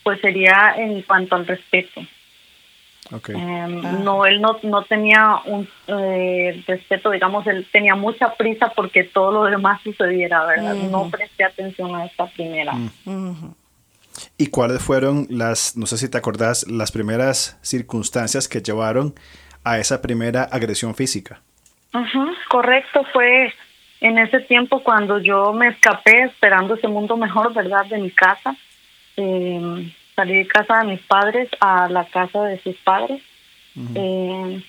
pues 0.02 0.20
sería 0.20 0.74
en 0.76 1.02
cuanto 1.02 1.36
al 1.36 1.46
respeto. 1.46 2.00
Em, 3.28 4.02
no, 4.02 4.26
él 4.26 4.40
no, 4.40 4.58
no 4.64 4.82
tenía 4.82 5.36
un 5.44 5.68
eh, 5.86 6.64
respeto, 6.66 7.10
digamos, 7.10 7.46
él 7.46 7.64
tenía 7.70 7.94
mucha 7.94 8.34
prisa 8.34 8.72
porque 8.74 9.04
todo 9.04 9.30
lo 9.30 9.44
demás 9.44 9.80
sucediera, 9.82 10.44
¿verdad? 10.44 10.74
No 10.74 11.08
presté 11.08 11.44
atención 11.44 11.94
a 11.94 12.06
esta 12.06 12.26
primera. 12.26 12.72
Mm. 13.04 13.52
¿Y 14.38 14.46
cuáles 14.46 14.82
fueron 14.82 15.26
las, 15.28 15.76
no 15.76 15.86
sé 15.86 15.98
si 15.98 16.08
te 16.08 16.18
acordás, 16.18 16.66
las 16.68 16.90
primeras 16.90 17.58
circunstancias 17.60 18.48
que 18.48 18.60
llevaron 18.60 19.14
a 19.66 19.78
esa 19.80 20.00
primera 20.00 20.44
agresión 20.44 20.94
física? 20.94 21.40
correcto, 22.48 23.04
fue 23.12 23.52
en 24.00 24.18
ese 24.18 24.40
tiempo 24.40 24.82
cuando 24.84 25.18
yo 25.18 25.52
me 25.52 25.68
escapé 25.68 26.22
esperando 26.22 26.74
ese 26.74 26.86
mundo 26.86 27.16
mejor, 27.16 27.52
¿verdad? 27.52 27.84
De 27.86 27.98
mi 27.98 28.10
casa. 28.10 28.54
Eh, 29.16 29.92
salí 30.14 30.36
de 30.36 30.46
casa 30.46 30.78
de 30.78 30.92
mis 30.92 31.00
padres 31.00 31.48
a 31.60 31.88
la 31.88 32.04
casa 32.04 32.44
de 32.44 32.60
sus 32.60 32.76
padres. 32.76 33.20
Eh, 33.94 34.62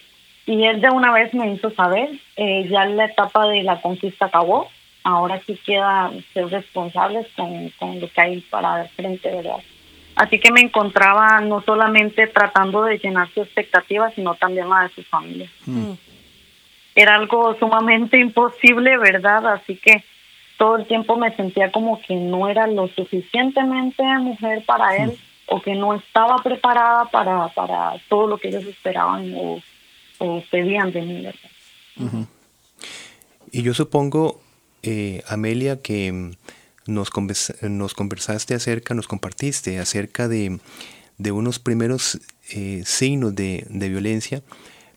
y 0.48 0.66
él 0.66 0.82
de 0.82 0.90
una 0.90 1.12
vez 1.14 1.34
me 1.34 1.54
hizo 1.54 1.70
saber, 1.72 2.10
eh, 2.36 2.68
ya 2.70 2.86
la 2.86 3.06
etapa 3.06 3.48
de 3.48 3.64
la 3.64 3.80
conquista 3.82 4.26
acabó, 4.26 4.68
ahora 5.04 5.40
sí 5.46 5.60
queda 5.66 6.12
ser 6.34 6.48
responsables 6.48 7.28
con, 7.36 7.70
con 7.78 8.00
lo 8.00 8.10
que 8.10 8.22
hay 8.22 8.42
para 8.50 8.82
el 8.82 8.90
frente, 8.90 9.30
¿verdad? 9.30 9.62
Así 10.18 10.40
que 10.40 10.52
me 10.52 10.62
encontraba 10.62 11.40
no 11.42 11.62
solamente 11.62 12.26
tratando 12.26 12.84
de 12.84 12.98
llenar 12.98 13.30
su 13.34 13.44
expectativa, 13.44 14.10
sino 14.16 14.34
también 14.34 14.68
la 14.68 14.82
de 14.82 14.90
su 14.90 15.04
familia. 15.04 15.48
Mm. 15.68 15.92
Era 16.96 17.16
algo 17.16 17.56
sumamente 17.60 18.20
imposible, 18.20 18.98
¿verdad? 18.98 19.46
Así 19.54 19.76
que 19.76 20.04
todo 20.58 20.78
el 20.78 20.88
tiempo 20.88 21.18
me 21.18 21.36
sentía 21.36 21.72
como 21.72 22.02
que 22.02 22.16
no 22.16 22.50
era 22.50 22.66
lo 22.66 22.88
suficientemente 22.88 24.02
mujer 24.20 24.64
para 24.66 24.98
él 24.98 25.16
o 25.46 25.62
que 25.62 25.76
no 25.76 25.94
estaba 25.94 26.38
preparada 26.38 27.06
para, 27.06 27.50
para 27.50 27.94
todo 28.10 28.26
lo 28.26 28.38
que 28.40 28.48
ellos 28.48 28.66
esperaban 28.66 29.36
o, 29.38 29.62
pedían 30.50 30.92
de 30.92 31.02
mí. 31.04 31.28
Y 33.52 33.62
yo 33.62 33.76
supongo, 33.76 34.42
eh, 34.82 35.22
Amelia, 35.28 35.80
que 35.80 36.32
nos, 36.88 37.10
nos 37.62 37.94
conversaste 37.94 38.54
acerca, 38.56 38.94
nos 38.94 39.08
compartiste 39.08 39.80
acerca 39.80 40.28
de, 40.28 40.60
de 41.18 41.32
unos 41.32 41.60
primeros 41.60 42.20
eh, 42.50 42.84
signos 42.86 43.36
de, 43.36 43.66
de 43.70 43.90
violencia, 43.90 44.44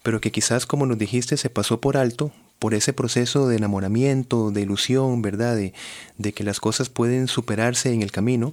pero 0.03 0.21
que 0.21 0.33
quizás, 0.33 0.67
como 0.67 0.87
nos 0.87 0.99
dijiste, 0.99 1.37
se 1.37 1.51
pasó 1.51 1.81
por 1.81 1.97
alto 1.97 2.33
por 2.59 2.75
ese 2.75 2.93
proceso 2.93 3.49
de 3.49 3.57
enamoramiento, 3.57 4.51
de 4.51 4.61
ilusión, 4.61 5.23
¿verdad? 5.23 5.57
De, 5.57 5.73
de, 6.19 6.33
que 6.33 6.45
las 6.45 6.61
cosas 6.61 6.91
pueden 6.91 7.27
superarse 7.27 7.93
en 7.93 8.03
el 8.03 8.13
camino, 8.13 8.53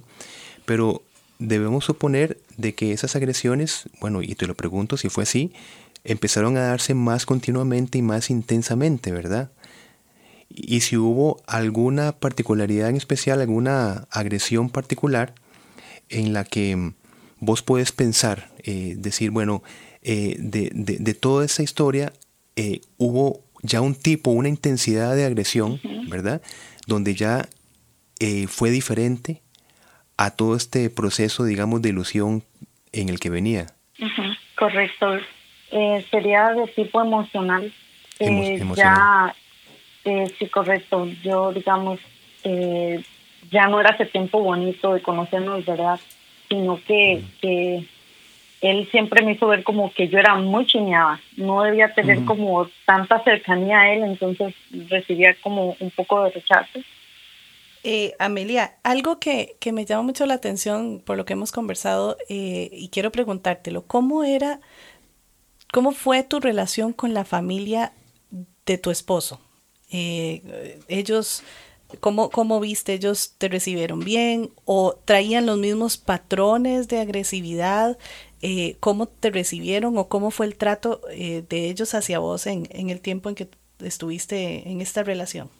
pero 0.64 1.02
debemos 1.38 1.84
suponer 1.84 2.38
de 2.56 2.74
que 2.74 2.92
esas 2.92 3.16
agresiones, 3.16 3.84
bueno, 4.00 4.22
y 4.22 4.34
te 4.34 4.46
lo 4.46 4.54
pregunto 4.54 4.96
si 4.96 5.10
fue 5.10 5.24
así, 5.24 5.52
empezaron 6.04 6.56
a 6.56 6.60
darse 6.60 6.94
más 6.94 7.26
continuamente 7.26 7.98
y 7.98 8.02
más 8.02 8.30
intensamente, 8.30 9.12
¿verdad? 9.12 9.50
Y 10.48 10.80
si 10.80 10.96
hubo 10.96 11.42
alguna 11.46 12.12
particularidad 12.12 12.88
en 12.88 12.96
especial, 12.96 13.40
alguna 13.40 14.06
agresión 14.10 14.70
particular 14.70 15.34
en 16.08 16.32
la 16.32 16.44
que 16.44 16.92
vos 17.38 17.62
puedes 17.62 17.92
pensar, 17.92 18.50
eh, 18.64 18.94
decir, 18.96 19.30
bueno, 19.30 19.62
eh, 20.02 20.36
de, 20.38 20.70
de, 20.72 21.14
toda 21.14 21.44
esa 21.44 21.62
historia 21.62 22.12
eh, 22.56 22.80
hubo 22.96 23.44
ya 23.62 23.80
un 23.80 23.94
tipo, 23.94 24.30
una 24.30 24.48
intensidad 24.48 25.14
de 25.14 25.24
agresión, 25.24 25.80
¿verdad? 26.08 26.40
Donde 26.86 27.14
ya 27.14 27.48
fue 28.48 28.70
diferente 28.70 29.42
a 30.16 30.30
todo 30.32 30.56
este 30.56 30.90
proceso, 30.90 31.44
digamos, 31.44 31.82
de 31.82 31.90
ilusión 31.90 32.44
en 32.92 33.08
el 33.08 33.20
que 33.20 33.30
venía. 33.30 33.66
Correcto. 34.56 35.18
Eh, 35.70 36.04
sería 36.10 36.50
de 36.50 36.66
tipo 36.68 37.00
emocional. 37.00 37.72
Eh, 38.18 38.60
ya, 38.74 39.34
eh, 40.08 40.34
sí, 40.38 40.46
correcto. 40.48 41.06
Yo, 41.22 41.52
digamos, 41.52 42.00
ya 43.50 43.68
no 43.68 43.80
era 43.80 43.90
ese 43.90 44.06
tiempo 44.06 44.40
bonito 44.40 44.94
de 44.94 45.02
conocernos, 45.02 45.64
¿verdad? 45.64 46.00
Sino 46.48 46.80
que, 46.86 47.22
que 47.40 47.84
él 48.60 48.88
siempre 48.90 49.24
me 49.24 49.32
hizo 49.32 49.46
ver 49.46 49.62
como 49.62 49.92
que 49.92 50.08
yo 50.08 50.18
era 50.18 50.34
muy 50.34 50.66
chiñada, 50.66 51.20
no 51.36 51.62
debía 51.62 51.94
tener 51.94 52.24
como 52.24 52.68
tanta 52.86 53.22
cercanía 53.22 53.80
a 53.80 53.92
él, 53.92 54.02
entonces 54.02 54.54
recibía 54.88 55.36
como 55.42 55.76
un 55.78 55.90
poco 55.90 56.24
de 56.24 56.30
rechazo. 56.30 56.80
Eh, 57.84 58.14
Amelia, 58.18 58.74
algo 58.82 59.20
que, 59.20 59.56
que, 59.60 59.72
me 59.72 59.84
llama 59.84 60.02
mucho 60.02 60.26
la 60.26 60.34
atención 60.34 61.00
por 61.04 61.16
lo 61.16 61.24
que 61.24 61.34
hemos 61.34 61.52
conversado 61.52 62.16
eh, 62.28 62.68
y 62.72 62.88
quiero 62.88 63.12
preguntártelo, 63.12 63.86
¿cómo 63.86 64.24
era, 64.24 64.60
cómo 65.72 65.92
fue 65.92 66.24
tu 66.24 66.40
relación 66.40 66.92
con 66.92 67.14
la 67.14 67.24
familia 67.24 67.92
de 68.66 68.78
tu 68.78 68.90
esposo? 68.90 69.40
Eh, 69.90 70.80
ellos, 70.88 71.42
¿cómo, 72.00 72.30
¿cómo 72.30 72.60
viste? 72.60 72.94
¿Ellos 72.94 73.34
te 73.38 73.48
recibieron 73.48 74.00
bien 74.00 74.50
o 74.64 74.98
traían 75.04 75.46
los 75.46 75.58
mismos 75.58 75.96
patrones 75.96 76.88
de 76.88 77.00
agresividad? 77.00 77.98
¿Cómo 78.80 79.06
te 79.06 79.30
recibieron 79.30 79.98
o 79.98 80.08
cómo 80.08 80.30
fue 80.30 80.46
el 80.46 80.56
trato 80.56 81.00
de 81.08 81.68
ellos 81.68 81.94
hacia 81.94 82.20
vos 82.20 82.46
en, 82.46 82.68
en 82.70 82.90
el 82.90 83.00
tiempo 83.00 83.28
en 83.28 83.34
que 83.34 83.48
estuviste 83.80 84.68
en 84.68 84.80
esta 84.80 85.02
relación? 85.02 85.50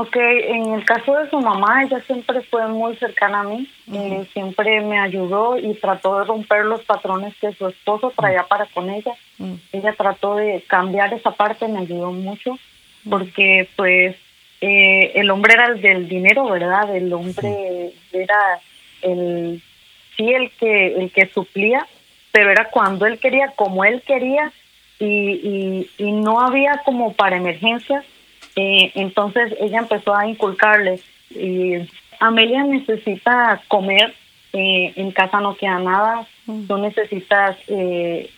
Ok, 0.00 0.14
en 0.14 0.74
el 0.74 0.84
caso 0.84 1.12
de 1.16 1.28
su 1.28 1.40
mamá, 1.40 1.82
ella 1.82 2.00
siempre 2.06 2.40
fue 2.42 2.68
muy 2.68 2.94
cercana 2.98 3.40
a 3.40 3.42
mí, 3.42 3.68
eh, 3.92 4.24
siempre 4.32 4.80
me 4.80 4.96
ayudó 4.96 5.58
y 5.58 5.74
trató 5.74 6.20
de 6.20 6.24
romper 6.24 6.66
los 6.66 6.82
patrones 6.82 7.34
que 7.40 7.52
su 7.54 7.66
esposo 7.66 8.12
traía 8.16 8.44
para 8.44 8.66
con 8.66 8.90
ella. 8.90 9.12
Ella 9.72 9.92
trató 9.94 10.36
de 10.36 10.62
cambiar 10.68 11.12
esa 11.14 11.32
parte, 11.32 11.66
me 11.66 11.80
ayudó 11.80 12.12
mucho, 12.12 12.56
porque 13.10 13.68
pues 13.74 14.14
eh, 14.60 15.10
el 15.16 15.32
hombre 15.32 15.54
era 15.54 15.66
el 15.66 15.82
del 15.82 16.08
dinero, 16.08 16.48
¿verdad? 16.48 16.94
El 16.94 17.12
hombre 17.12 17.92
era 18.12 18.60
el 19.02 19.60
sí 20.16 20.32
el 20.32 20.52
que 20.52 20.94
el 20.94 21.10
que 21.10 21.26
suplía, 21.26 21.84
pero 22.30 22.52
era 22.52 22.66
cuando 22.66 23.04
él 23.04 23.18
quería, 23.18 23.48
como 23.56 23.84
él 23.84 24.00
quería 24.06 24.52
y, 25.00 25.06
y, 25.08 25.90
y 25.98 26.12
no 26.12 26.40
había 26.40 26.82
como 26.84 27.14
para 27.14 27.36
emergencias 27.36 28.04
eh, 28.60 28.90
entonces 28.96 29.54
ella 29.60 29.78
empezó 29.78 30.16
a 30.16 30.26
inculcarles, 30.26 31.00
y 31.30 31.74
Amelia 32.18 32.64
necesita 32.64 33.62
comer, 33.68 34.12
eh, 34.52 34.92
en 34.96 35.12
casa 35.12 35.38
no 35.38 35.54
queda 35.54 35.78
nada, 35.78 36.26
mm. 36.46 36.66
tú 36.66 36.76
necesitas 36.78 37.56
eh, 37.68 38.28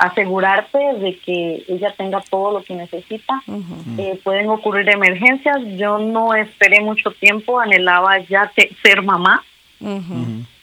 asegurarte 0.00 0.78
de 0.78 1.16
que 1.18 1.62
ella 1.68 1.94
tenga 1.96 2.20
todo 2.22 2.58
lo 2.58 2.64
que 2.64 2.74
necesita. 2.74 3.40
pueden 4.24 4.48
ocurrir 4.48 4.88
emergencias. 4.88 5.58
Yo 5.76 5.98
no 5.98 6.34
esperé 6.34 6.80
mucho 6.80 7.12
tiempo, 7.12 7.60
anhelaba 7.60 8.18
ya 8.18 8.50
ser 8.82 9.02
mamá. 9.02 9.44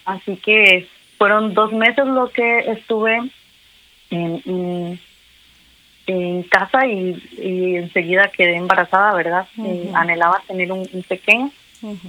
Así 0.04 0.36
que 0.36 0.90
fueron 1.18 1.54
dos 1.54 1.72
meses 1.72 2.06
lo 2.06 2.30
que 2.32 2.60
estuve 2.72 3.18
en, 4.10 4.42
en 4.46 5.00
casa 6.50 6.86
y, 6.86 7.76
enseguida 7.76 8.30
quedé 8.30 8.56
embarazada, 8.56 9.14
¿verdad? 9.14 9.48
Eh, 9.58 9.92
anhelaba 9.94 10.42
tener 10.48 10.72
un, 10.72 10.88
pequeño. 11.08 11.52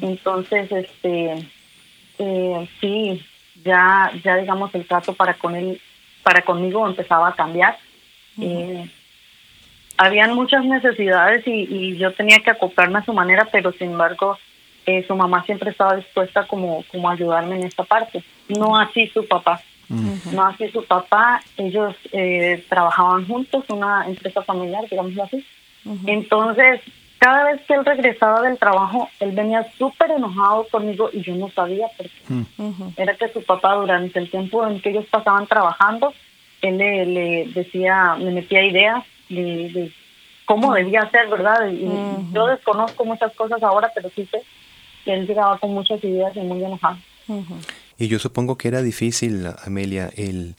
Entonces, 0.00 0.70
este, 0.70 1.46
eh, 2.18 2.68
sí, 2.80 3.24
ya, 3.64 4.10
ya 4.24 4.36
digamos 4.36 4.74
el 4.74 4.86
trato 4.86 5.14
para 5.14 5.34
con 5.34 5.54
él, 5.54 5.80
para 6.22 6.42
conmigo 6.42 6.86
empezaba 6.86 7.28
a 7.28 7.34
cambiar. 7.34 7.78
Eh, 8.40 8.88
habían 9.96 10.34
muchas 10.34 10.64
necesidades 10.64 11.46
y, 11.46 11.66
y, 11.68 11.96
yo 11.96 12.12
tenía 12.12 12.40
que 12.40 12.50
acoplarme 12.50 12.98
a 12.98 13.04
su 13.04 13.12
manera, 13.12 13.48
pero 13.50 13.72
sin 13.72 13.92
embargo, 13.92 14.38
su 15.06 15.16
mamá 15.16 15.42
siempre 15.44 15.70
estaba 15.70 15.96
dispuesta 15.96 16.46
como, 16.46 16.84
como 16.92 17.10
ayudarme 17.10 17.56
en 17.56 17.66
esta 17.66 17.82
parte. 17.82 18.22
No 18.48 18.78
así 18.78 19.08
su 19.08 19.26
papá. 19.26 19.60
No 19.88 20.46
así 20.46 20.68
su 20.70 20.84
papá, 20.84 21.40
ellos 21.56 21.94
eh, 22.12 22.64
trabajaban 22.68 23.26
juntos, 23.26 23.64
una 23.68 24.06
empresa 24.06 24.42
familiar, 24.42 24.84
digámoslo 24.90 25.24
así. 25.24 25.44
Entonces, 26.06 26.80
cada 27.18 27.44
vez 27.44 27.60
que 27.66 27.74
él 27.74 27.84
regresaba 27.84 28.42
del 28.42 28.58
trabajo, 28.58 29.08
él 29.20 29.32
venía 29.32 29.66
súper 29.78 30.10
enojado 30.10 30.66
conmigo 30.70 31.10
y 31.12 31.22
yo 31.22 31.34
no 31.36 31.48
sabía 31.50 31.86
por 31.96 32.06
qué. 32.06 33.02
Era 33.02 33.16
que 33.16 33.28
su 33.28 33.42
papá, 33.42 33.74
durante 33.74 34.18
el 34.18 34.30
tiempo 34.30 34.66
en 34.66 34.80
que 34.80 34.90
ellos 34.90 35.06
pasaban 35.10 35.46
trabajando, 35.46 36.12
él 36.62 36.78
le, 36.78 37.46
decía, 37.54 38.16
le 38.18 38.30
metía 38.32 38.64
ideas 38.64 39.04
de, 39.28 39.92
cómo 40.44 40.74
debía 40.74 41.08
ser, 41.10 41.28
¿verdad? 41.28 41.68
Y 41.68 41.88
yo 42.32 42.46
desconozco 42.46 43.04
muchas 43.04 43.32
cosas 43.34 43.62
ahora, 43.62 43.90
pero 43.94 44.10
sí 44.10 44.26
sé 44.26 44.42
que 45.04 45.14
él 45.14 45.26
llegaba 45.26 45.58
con 45.58 45.72
muchas 45.72 46.02
ideas 46.02 46.36
y 46.36 46.40
muy 46.40 46.62
enojado. 46.64 46.96
Y 47.98 48.08
yo 48.08 48.18
supongo 48.18 48.58
que 48.58 48.68
era 48.68 48.82
difícil, 48.82 49.48
Amelia, 49.64 50.10
el, 50.16 50.56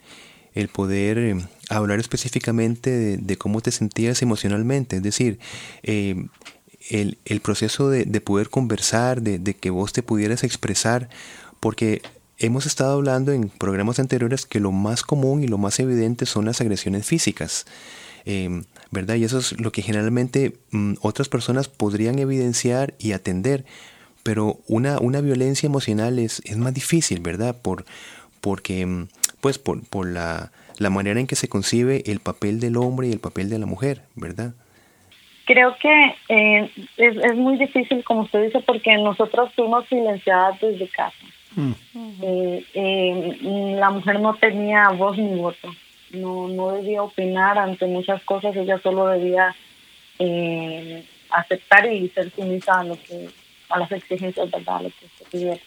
el 0.53 0.67
poder 0.69 1.17
eh, 1.17 1.35
hablar 1.69 1.99
específicamente 1.99 3.17
de, 3.17 3.37
cómo 3.37 3.61
te 3.61 3.71
sentías 3.71 4.21
emocionalmente. 4.21 4.97
Es 4.97 5.03
decir, 5.03 5.39
eh, 5.83 6.27
el, 6.89 7.17
el, 7.25 7.41
proceso 7.41 7.89
de, 7.89 8.05
de, 8.05 8.21
poder 8.21 8.49
conversar, 8.49 9.21
de, 9.21 9.39
de, 9.39 9.55
que 9.55 9.69
vos 9.69 9.93
te 9.93 10.03
pudieras 10.03 10.43
expresar, 10.43 11.09
porque 11.59 12.01
hemos 12.37 12.65
estado 12.65 12.93
hablando 12.93 13.31
en 13.31 13.49
programas 13.49 13.99
anteriores 13.99 14.45
que 14.45 14.59
lo 14.59 14.71
más 14.71 15.03
común 15.03 15.43
y 15.43 15.47
lo 15.47 15.57
más 15.57 15.79
evidente 15.79 16.25
son 16.25 16.45
las 16.45 16.61
agresiones 16.61 17.05
físicas. 17.05 17.65
Em, 18.25 18.65
¿Verdad? 18.91 19.15
Y 19.15 19.23
eso 19.23 19.39
es 19.39 19.59
lo 19.59 19.71
que 19.71 19.81
generalmente 19.81 20.57
mm, 20.71 20.95
otras 21.01 21.29
personas 21.29 21.67
podrían 21.67 22.19
evidenciar 22.19 22.93
y 22.99 23.11
atender. 23.11 23.65
Pero 24.27 24.57
una, 24.67 24.99
una 24.99 25.21
violencia 25.21 25.67
emocional 25.67 26.19
es, 26.19 26.41
es 26.43 26.57
más 26.57 26.73
difícil, 26.73 27.21
¿verdad? 27.21 27.55
Por, 27.61 27.85
porque, 28.41 28.85
mm, 28.85 29.07
pues, 29.39 29.57
por, 29.57 29.87
por 29.87 30.05
la, 30.05 30.51
la 30.79 30.89
manera 30.89 31.21
en 31.21 31.27
que 31.27 31.37
se 31.37 31.47
concibe 31.47 32.03
el 32.07 32.19
papel 32.19 32.59
del 32.59 32.75
hombre 32.75 33.07
y 33.07 33.13
el 33.13 33.21
papel 33.21 33.49
de 33.49 33.57
la 33.57 33.65
mujer, 33.65 34.01
¿verdad? 34.15 34.51
Creo 35.45 35.77
que 35.81 36.15
eh, 36.27 36.69
es, 36.97 37.15
es 37.15 37.35
muy 37.37 37.57
difícil, 37.57 38.03
como 38.03 38.23
usted 38.23 38.43
dice, 38.43 38.59
porque 38.67 38.97
nosotros 38.97 39.49
fuimos 39.55 39.87
silenciadas 39.87 40.59
desde 40.59 40.89
casa. 40.89 41.15
Mm. 41.55 41.71
Eh, 42.21 42.65
eh, 42.73 43.75
la 43.79 43.91
mujer 43.91 44.19
no 44.19 44.33
tenía 44.33 44.89
voz 44.89 45.17
ni 45.17 45.39
voto, 45.39 45.69
no, 46.11 46.49
no 46.49 46.73
debía 46.73 47.01
opinar 47.01 47.57
ante 47.57 47.85
muchas 47.85 48.21
cosas, 48.23 48.53
ella 48.57 48.77
solo 48.79 49.07
debía 49.07 49.55
eh, 50.19 51.05
aceptar 51.29 51.89
y 51.93 52.09
ser 52.09 52.29
sumisa 52.31 52.81
a 52.81 52.83
lo 52.83 52.97
que 53.01 53.29
a 53.69 53.79
las 53.79 53.91
exigencias 53.91 54.49
verdad 54.51 54.83
lo 54.83 54.89
que 54.89 55.07
se 55.17 55.25
pidiera. 55.31 55.59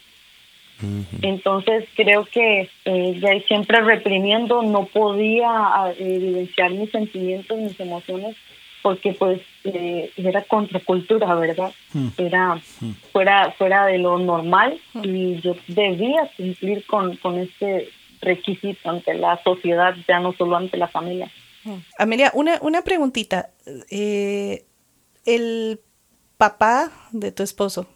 Entonces 1.20 1.84
creo 1.94 2.24
que 2.24 2.70
ella 2.86 3.42
siempre 3.46 3.82
reprimiendo 3.82 4.62
no 4.62 4.86
podía 4.86 5.94
evidenciar 5.98 6.70
mis 6.70 6.90
sentimientos, 6.90 7.58
mis 7.58 7.78
emociones 7.78 8.34
porque 8.82 9.12
pues 9.12 9.40
eh, 9.64 10.10
era 10.16 10.42
contracultura, 10.44 11.34
¿verdad? 11.34 11.72
Hmm. 11.92 12.08
Era 12.16 12.54
hmm. 12.80 12.92
fuera 13.12 13.52
fuera 13.52 13.86
de 13.86 13.98
lo 13.98 14.18
normal 14.18 14.80
hmm. 14.94 15.04
y 15.04 15.40
yo 15.40 15.54
debía 15.68 16.30
cumplir 16.36 16.84
con, 16.86 17.16
con 17.16 17.38
este 17.38 17.90
requisito 18.20 18.88
ante 18.88 19.14
la 19.14 19.42
sociedad, 19.42 19.94
ya 20.08 20.20
no 20.20 20.32
solo 20.32 20.56
ante 20.56 20.76
la 20.76 20.88
familia. 20.88 21.30
Amelia, 21.98 22.30
una, 22.34 22.58
una 22.62 22.82
preguntita. 22.82 23.50
Eh, 23.90 24.64
el 25.26 25.78
papá 26.40 26.90
de 27.12 27.32
tu 27.32 27.42
esposo, 27.42 27.86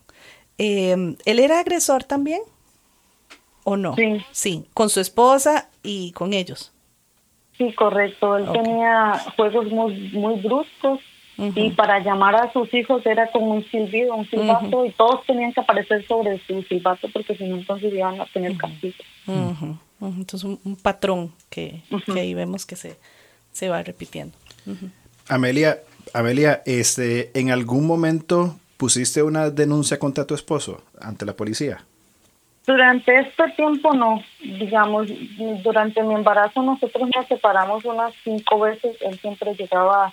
eh, 0.59 1.17
¿él 1.25 1.39
era 1.39 1.61
agresor 1.61 2.05
también? 2.05 2.43
¿O 3.65 3.79
no? 3.79 3.97
Sí. 3.97 4.23
Sí, 4.33 4.67
con 4.75 4.91
su 4.91 5.01
esposa 5.01 5.71
y 5.83 6.13
con 6.13 6.35
ellos. 6.35 6.71
Sí, 7.57 7.73
correcto. 7.73 8.37
Él 8.37 8.47
tenía 8.53 9.19
juegos 9.35 9.67
muy, 9.69 10.11
muy 10.13 10.41
bruscos 10.43 11.01
y 11.39 11.71
para 11.71 12.01
llamar 12.01 12.37
a 12.37 12.53
sus 12.53 12.73
hijos 12.75 13.05
era 13.07 13.33
como 13.33 13.55
un 13.55 13.65
silbido, 13.71 14.15
un 14.15 14.29
silbato 14.29 14.85
y 14.85 14.91
todos 14.91 15.25
tenían 15.27 15.53
que 15.55 15.61
aparecer 15.61 16.07
sobre 16.07 16.39
su 16.47 16.63
silbato 16.65 17.09
porque 17.13 17.35
si 17.37 17.45
no 17.45 17.57
entonces 17.57 17.95
iban 17.95 18.21
a 18.21 18.27
tener 18.27 18.57
castigo. 18.59 18.95
Entonces 20.01 20.45
un, 20.45 20.77
patrón 20.77 21.33
que, 21.49 21.81
ahí 22.15 22.35
vemos 22.35 22.67
que 22.67 22.77
se, 22.77 22.99
se 23.53 23.71
va 23.71 23.83
repitiendo. 23.83 24.37
Amelia, 25.29 25.79
Amelia, 26.13 26.63
este, 26.67 27.31
¿en 27.39 27.51
algún 27.51 27.87
momento 27.87 28.57
pusiste 28.77 29.23
una 29.23 29.51
denuncia 29.51 29.99
contra 29.99 30.27
tu 30.27 30.35
esposo 30.35 30.83
ante 31.01 31.25
la 31.25 31.35
policía? 31.35 31.85
Durante 32.67 33.19
este 33.19 33.51
tiempo 33.57 33.93
no, 33.93 34.23
digamos, 34.41 35.09
durante 35.63 36.03
mi 36.03 36.15
embarazo 36.15 36.63
nosotros 36.63 37.11
nos 37.15 37.27
separamos 37.27 37.85
unas 37.85 38.15
cinco 38.25 38.61
veces, 38.61 38.97
él 39.03 39.19
siempre 39.21 39.55
llegaba 39.55 40.13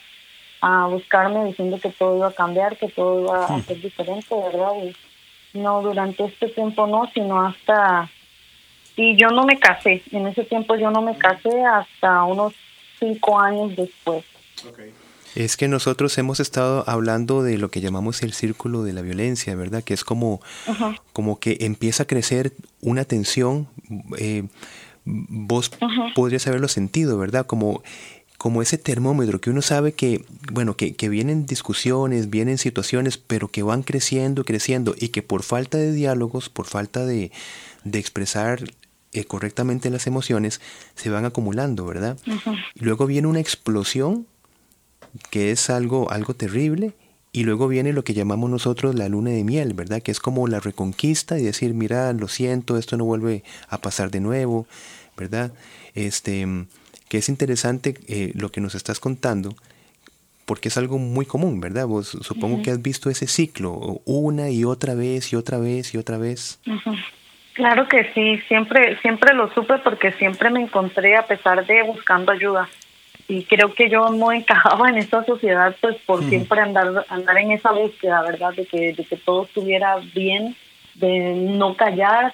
a 0.60 0.86
buscarme 0.88 1.46
diciendo 1.46 1.80
que 1.82 1.90
todo 1.90 2.18
iba 2.18 2.28
a 2.28 2.34
cambiar, 2.34 2.78
que 2.78 2.90
todo 2.90 3.22
iba 3.22 3.46
a 3.46 3.58
hmm. 3.58 3.64
ser 3.64 3.82
diferente, 3.82 4.36
¿verdad? 4.36 4.72
Y 4.84 5.58
no, 5.58 5.82
durante 5.82 6.26
este 6.26 6.50
tiempo 6.50 6.88
no, 6.88 7.10
sino 7.14 7.42
hasta... 7.42 8.10
Y 8.98 9.16
yo 9.16 9.30
no 9.30 9.46
me 9.46 9.58
casé, 9.58 10.04
en 10.12 10.28
ese 10.28 10.44
tiempo 10.44 10.76
yo 10.76 10.92
no 10.92 11.02
me 11.02 11.18
casé 11.18 11.64
hasta 11.64 12.24
unos 12.24 12.54
cinco 13.00 13.40
años 13.40 13.76
después. 13.76 14.26
Okay. 14.70 14.94
Es 15.36 15.58
que 15.58 15.68
nosotros 15.68 16.18
hemos 16.18 16.40
estado 16.40 16.84
hablando 16.88 17.44
de 17.44 17.58
lo 17.58 17.72
que 17.72 17.82
llamamos 17.82 18.22
el 18.22 18.34
círculo 18.34 18.84
de 18.84 18.94
la 18.94 19.02
violencia, 19.02 19.56
¿verdad? 19.56 19.84
Que 19.84 19.94
es 19.94 20.04
como, 20.04 20.42
como 21.14 21.40
que 21.40 21.58
empieza 21.62 22.04
a 22.04 22.08
crecer 22.08 22.54
una 22.82 23.06
tensión. 23.06 23.68
Eh, 24.18 24.44
vos 25.06 25.72
podrías 26.16 26.46
haberlo 26.48 26.68
sentido, 26.68 27.18
¿verdad? 27.18 27.46
Como, 27.46 27.82
como 28.38 28.62
ese 28.62 28.78
termómetro 28.78 29.40
que 29.40 29.50
uno 29.50 29.62
sabe 29.62 29.94
que, 29.94 30.26
bueno, 30.52 30.76
que, 30.76 30.96
que 30.96 31.10
vienen 31.10 31.46
discusiones, 31.46 32.30
vienen 32.30 32.58
situaciones, 32.58 33.18
pero 33.18 33.48
que 33.48 33.64
van 33.64 33.84
creciendo, 33.84 34.44
creciendo 34.44 34.96
y 34.98 35.10
que 35.10 35.22
por 35.22 35.44
falta 35.44 35.78
de 35.78 35.94
diálogos, 35.94 36.50
por 36.50 36.66
falta 36.66 37.06
de, 37.06 37.32
de 37.84 38.00
expresar 38.00 38.64
eh, 39.14 39.26
correctamente 39.26 39.90
las 39.90 40.08
emociones, 40.08 40.62
se 40.96 41.10
van 41.10 41.26
acumulando, 41.26 41.86
¿verdad? 41.86 42.18
Y 42.76 42.86
luego 42.86 43.06
viene 43.08 43.28
una 43.28 43.40
explosión 43.40 44.26
que 45.30 45.52
es 45.52 45.70
algo, 45.70 46.12
algo 46.12 46.34
terrible, 46.34 46.94
y 47.34 47.44
luego 47.46 47.68
viene 47.68 47.94
lo 47.94 48.04
que 48.04 48.14
llamamos 48.14 48.50
nosotros 48.50 48.96
la 48.96 49.08
luna 49.08 49.32
de 49.32 49.44
miel, 49.44 49.74
¿verdad? 49.74 50.02
Que 50.02 50.12
es 50.12 50.20
como 50.20 50.48
la 50.48 50.60
reconquista 50.60 51.40
y 51.40 51.44
decir, 51.44 51.74
mira, 51.74 52.12
lo 52.14 52.28
siento, 52.28 52.78
esto 52.78 52.98
no 52.98 53.06
vuelve 53.06 53.44
a 53.70 53.78
pasar 53.78 54.12
de 54.12 54.20
nuevo, 54.20 54.68
¿verdad? 55.16 55.54
Este, 55.96 56.46
que 57.08 57.18
es 57.18 57.30
interesante 57.30 57.96
eh, 58.08 58.32
lo 58.36 58.52
que 58.52 58.60
nos 58.60 58.76
estás 58.76 59.00
contando, 59.00 59.56
porque 60.46 60.68
es 60.68 60.78
algo 60.78 60.98
muy 60.98 61.26
común, 61.26 61.62
¿verdad? 61.62 61.88
Vos 61.88 62.18
supongo 62.22 62.62
que 62.62 62.72
has 62.72 62.82
visto 62.82 63.10
ese 63.10 63.28
ciclo 63.28 64.02
una 64.06 64.50
y 64.50 64.66
otra 64.66 64.94
vez 64.94 65.32
y 65.32 65.38
otra 65.38 65.58
vez 65.58 65.94
y 65.94 65.98
otra 65.98 66.18
vez. 66.18 66.60
Claro 67.54 67.88
que 67.88 68.12
sí, 68.14 68.40
siempre, 68.50 69.00
siempre 69.02 69.34
lo 69.34 69.54
supe 69.54 69.78
porque 69.80 70.12
siempre 70.14 70.50
me 70.50 70.62
encontré 70.62 71.16
a 71.16 71.26
pesar 71.26 71.66
de 71.66 71.84
buscando 71.84 72.34
ayuda 72.34 72.68
y 73.32 73.44
creo 73.46 73.74
que 73.74 73.90
yo 73.90 74.10
no 74.10 74.34
encajaba 74.34 74.90
en 74.90 74.98
esta 74.98 75.24
sociedad 75.24 75.74
pues 75.80 75.96
por 76.06 76.22
siempre 76.28 76.60
andar 76.60 77.06
andar 77.08 77.38
en 77.38 77.52
esa 77.52 77.72
búsqueda 77.72 78.22
verdad 78.24 78.54
de 78.54 78.66
que 78.66 78.92
de 78.92 79.06
que 79.06 79.16
todo 79.16 79.46
estuviera 79.46 79.96
bien 80.14 80.54
de 80.96 81.34
no 81.36 81.78
callar. 81.78 82.34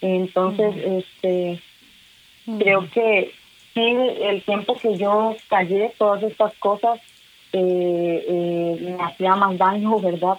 Entonces 0.00 0.74
este 0.74 1.60
creo 2.60 2.88
que 2.88 3.34
sí 3.74 3.96
el 4.22 4.42
tiempo 4.42 4.74
que 4.76 4.96
yo 4.96 5.36
callé 5.50 5.92
todas 5.98 6.22
estas 6.22 6.54
cosas 6.54 6.98
eh, 7.52 8.24
eh, 8.26 8.78
me 8.80 9.04
hacía 9.04 9.36
más 9.36 9.58
daño 9.58 9.98
verdad 9.98 10.38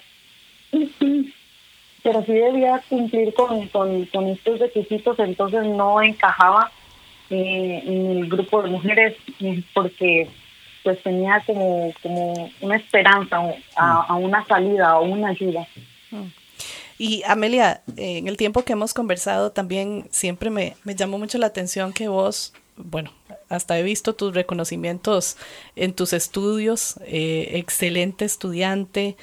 pero 2.03 2.23
sí 2.25 2.33
debía 2.33 2.81
cumplir 2.89 3.33
con, 3.35 3.67
con, 3.67 4.05
con 4.05 4.27
estos 4.27 4.57
requisitos 4.57 5.19
entonces 5.19 5.65
no 5.65 6.01
encajaba 6.01 6.71
eh, 7.29 7.83
en 7.85 8.17
el 8.17 8.29
grupo 8.29 8.61
de 8.61 8.69
mujeres 8.69 9.15
eh, 9.39 9.63
porque 9.73 10.29
pues 10.83 11.01
tenía 11.03 11.43
como, 11.45 11.93
como 12.01 12.49
una 12.61 12.77
esperanza 12.77 13.37
a, 13.75 14.15
una 14.15 14.45
salida 14.45 14.97
o 14.97 15.05
una 15.05 15.29
ayuda. 15.29 15.67
Y 16.97 17.21
Amelia, 17.27 17.81
en 17.97 18.27
el 18.27 18.37
tiempo 18.37 18.63
que 18.63 18.73
hemos 18.73 18.93
conversado 18.93 19.51
también 19.51 20.07
siempre 20.09 20.49
me, 20.49 20.75
me 20.83 20.95
llamó 20.95 21.17
mucho 21.17 21.37
la 21.37 21.47
atención 21.47 21.93
que 21.93 22.07
vos, 22.07 22.53
bueno, 22.77 23.11
hasta 23.49 23.77
he 23.77 23.83
visto 23.83 24.15
tus 24.15 24.33
reconocimientos 24.33 25.37
en 25.75 25.93
tus 25.93 26.13
estudios, 26.13 26.97
eh, 27.05 27.51
excelente 27.53 28.25
estudiante, 28.25 29.17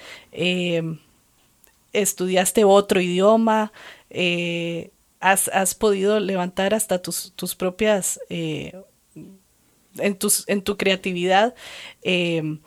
estudiaste 1.96 2.64
otro 2.64 3.00
idioma, 3.00 3.72
eh, 4.10 4.90
has, 5.20 5.74
podido 5.74 6.20
levantar 6.20 6.74
hasta 6.74 7.00
tus, 7.00 7.32
tus 7.36 7.54
propias, 7.54 8.20
eh, 8.28 8.72
en, 9.98 10.16
tus, 10.16 10.48
en 10.48 10.62
tu 10.62 10.76
creatividad. 10.76 11.54
Eh, 12.02 12.58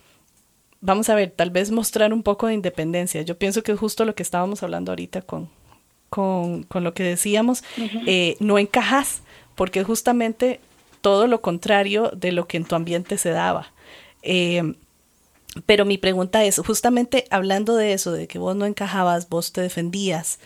vamos 0.82 1.10
a 1.10 1.16
ver, 1.16 1.32
tal 1.32 1.52
vez 1.52 1.72
mostrar 1.72 2.14
un 2.14 2.24
poco 2.24 2.48
de 2.48 2.54
independencia. 2.54 3.22
Yo 3.22 3.38
pienso 3.38 3.64
que 3.64 3.72
es 3.72 3.80
justo 3.80 4.06
lo 4.06 4.16
que 4.16 4.24
estábamos 4.24 4.64
hablando 4.64 4.92
ahorita 4.92 5.22
con, 5.22 5.50
con, 6.10 6.66
lo 6.84 6.94
que 6.94 7.04
decíamos, 7.04 7.64
eh, 8.08 8.36
no 8.40 8.58
encajas, 8.58 9.22
porque 9.56 9.84
justamente 9.84 10.60
todo 11.02 11.28
lo 11.28 11.42
contrario 11.42 12.12
de 12.16 12.32
lo 12.32 12.48
que 12.48 12.58
en 12.58 12.66
tu 12.66 12.76
ambiente 12.76 13.18
se 13.18 13.30
daba. 13.30 13.72
pero 15.66 15.86
mi 15.86 15.98
pregunta 15.98 16.44
es, 16.44 16.58
justamente 16.58 17.26
hablando 17.30 17.76
de 17.76 17.94
eso, 17.94 18.12
de 18.12 18.28
que 18.28 18.40
vos 18.40 18.56
no 18.56 18.66
encajabas, 18.66 19.30
vos 19.30 19.52
te 19.52 19.62
defendías, 19.62 20.40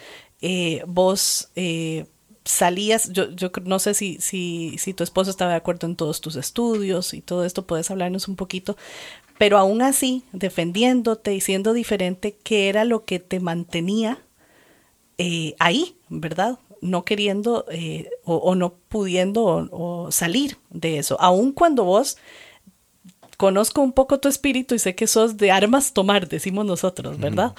eh, 0.46 0.84
vos 0.86 1.52
eh, 1.56 2.06
salías, 2.44 3.14
yo, 3.14 3.32
yo 3.32 3.50
no 3.64 3.80
sé 3.80 3.94
si, 3.94 4.18
si, 4.20 4.76
si 4.78 4.94
tu 4.94 5.02
esposo 5.02 5.32
estaba 5.32 5.52
de 5.52 5.58
acuerdo 5.58 5.88
en 5.88 5.96
todos 5.96 6.20
tus 6.20 6.36
estudios 6.36 7.14
y 7.14 7.22
todo 7.22 7.46
esto, 7.46 7.66
puedes 7.66 7.90
hablarnos 7.90 8.28
un 8.28 8.36
poquito, 8.36 8.76
pero 9.38 9.58
aún 9.58 9.82
así, 9.82 10.24
defendiéndote 10.34 11.34
y 11.34 11.40
siendo 11.40 11.72
diferente, 11.72 12.36
¿qué 12.44 12.68
era 12.68 12.84
lo 12.84 13.06
que 13.06 13.20
te 13.20 13.40
mantenía 13.40 14.20
eh, 15.18 15.56
ahí, 15.60 15.96
verdad? 16.10 16.60
No 16.82 17.06
queriendo 17.06 17.66
o, 18.26 18.56
no 18.56 18.74
pudiendo 18.90 19.70
o, 19.72 20.12
salir 20.12 20.58
de 20.72 20.98
eso, 20.98 21.16
aun 21.22 21.54
cuando 21.54 21.86
vos 21.86 22.18
conozco 23.38 23.82
un 23.82 23.94
poco 23.94 24.20
tu 24.20 24.28
espíritu 24.28 24.76
y 24.76 24.80
sé 24.80 24.94
que 24.94 25.08
sos 25.08 25.38
de 25.38 25.52
armas 25.52 25.94
tomar, 25.94 26.28
decimos 26.28 26.66
nosotros, 26.66 27.18
¿verdad? 27.18 27.56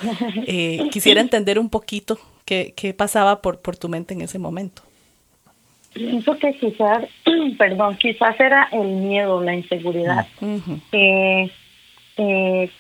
quisiera 0.92 1.23
entender 1.23 1.59
un 1.59 1.70
poquito 1.70 2.18
¿Qué, 2.45 2.95
pasaba 2.97 3.41
por, 3.41 3.61
por 3.61 3.77
tu 3.77 3.89
mente 3.89 4.15
en 4.15 4.21
ese 4.21 4.39
momento? 4.39 4.83
pienso 5.95 6.37
que 6.39 6.53
quizás, 6.55 7.05
perdón, 7.59 7.97
quizás 7.97 8.39
era 8.39 8.69
el 8.73 8.89
miedo, 8.89 9.41
la 9.43 9.55
inseguridad. 9.55 10.27
eh, 10.93 11.51
eh, 12.17 12.71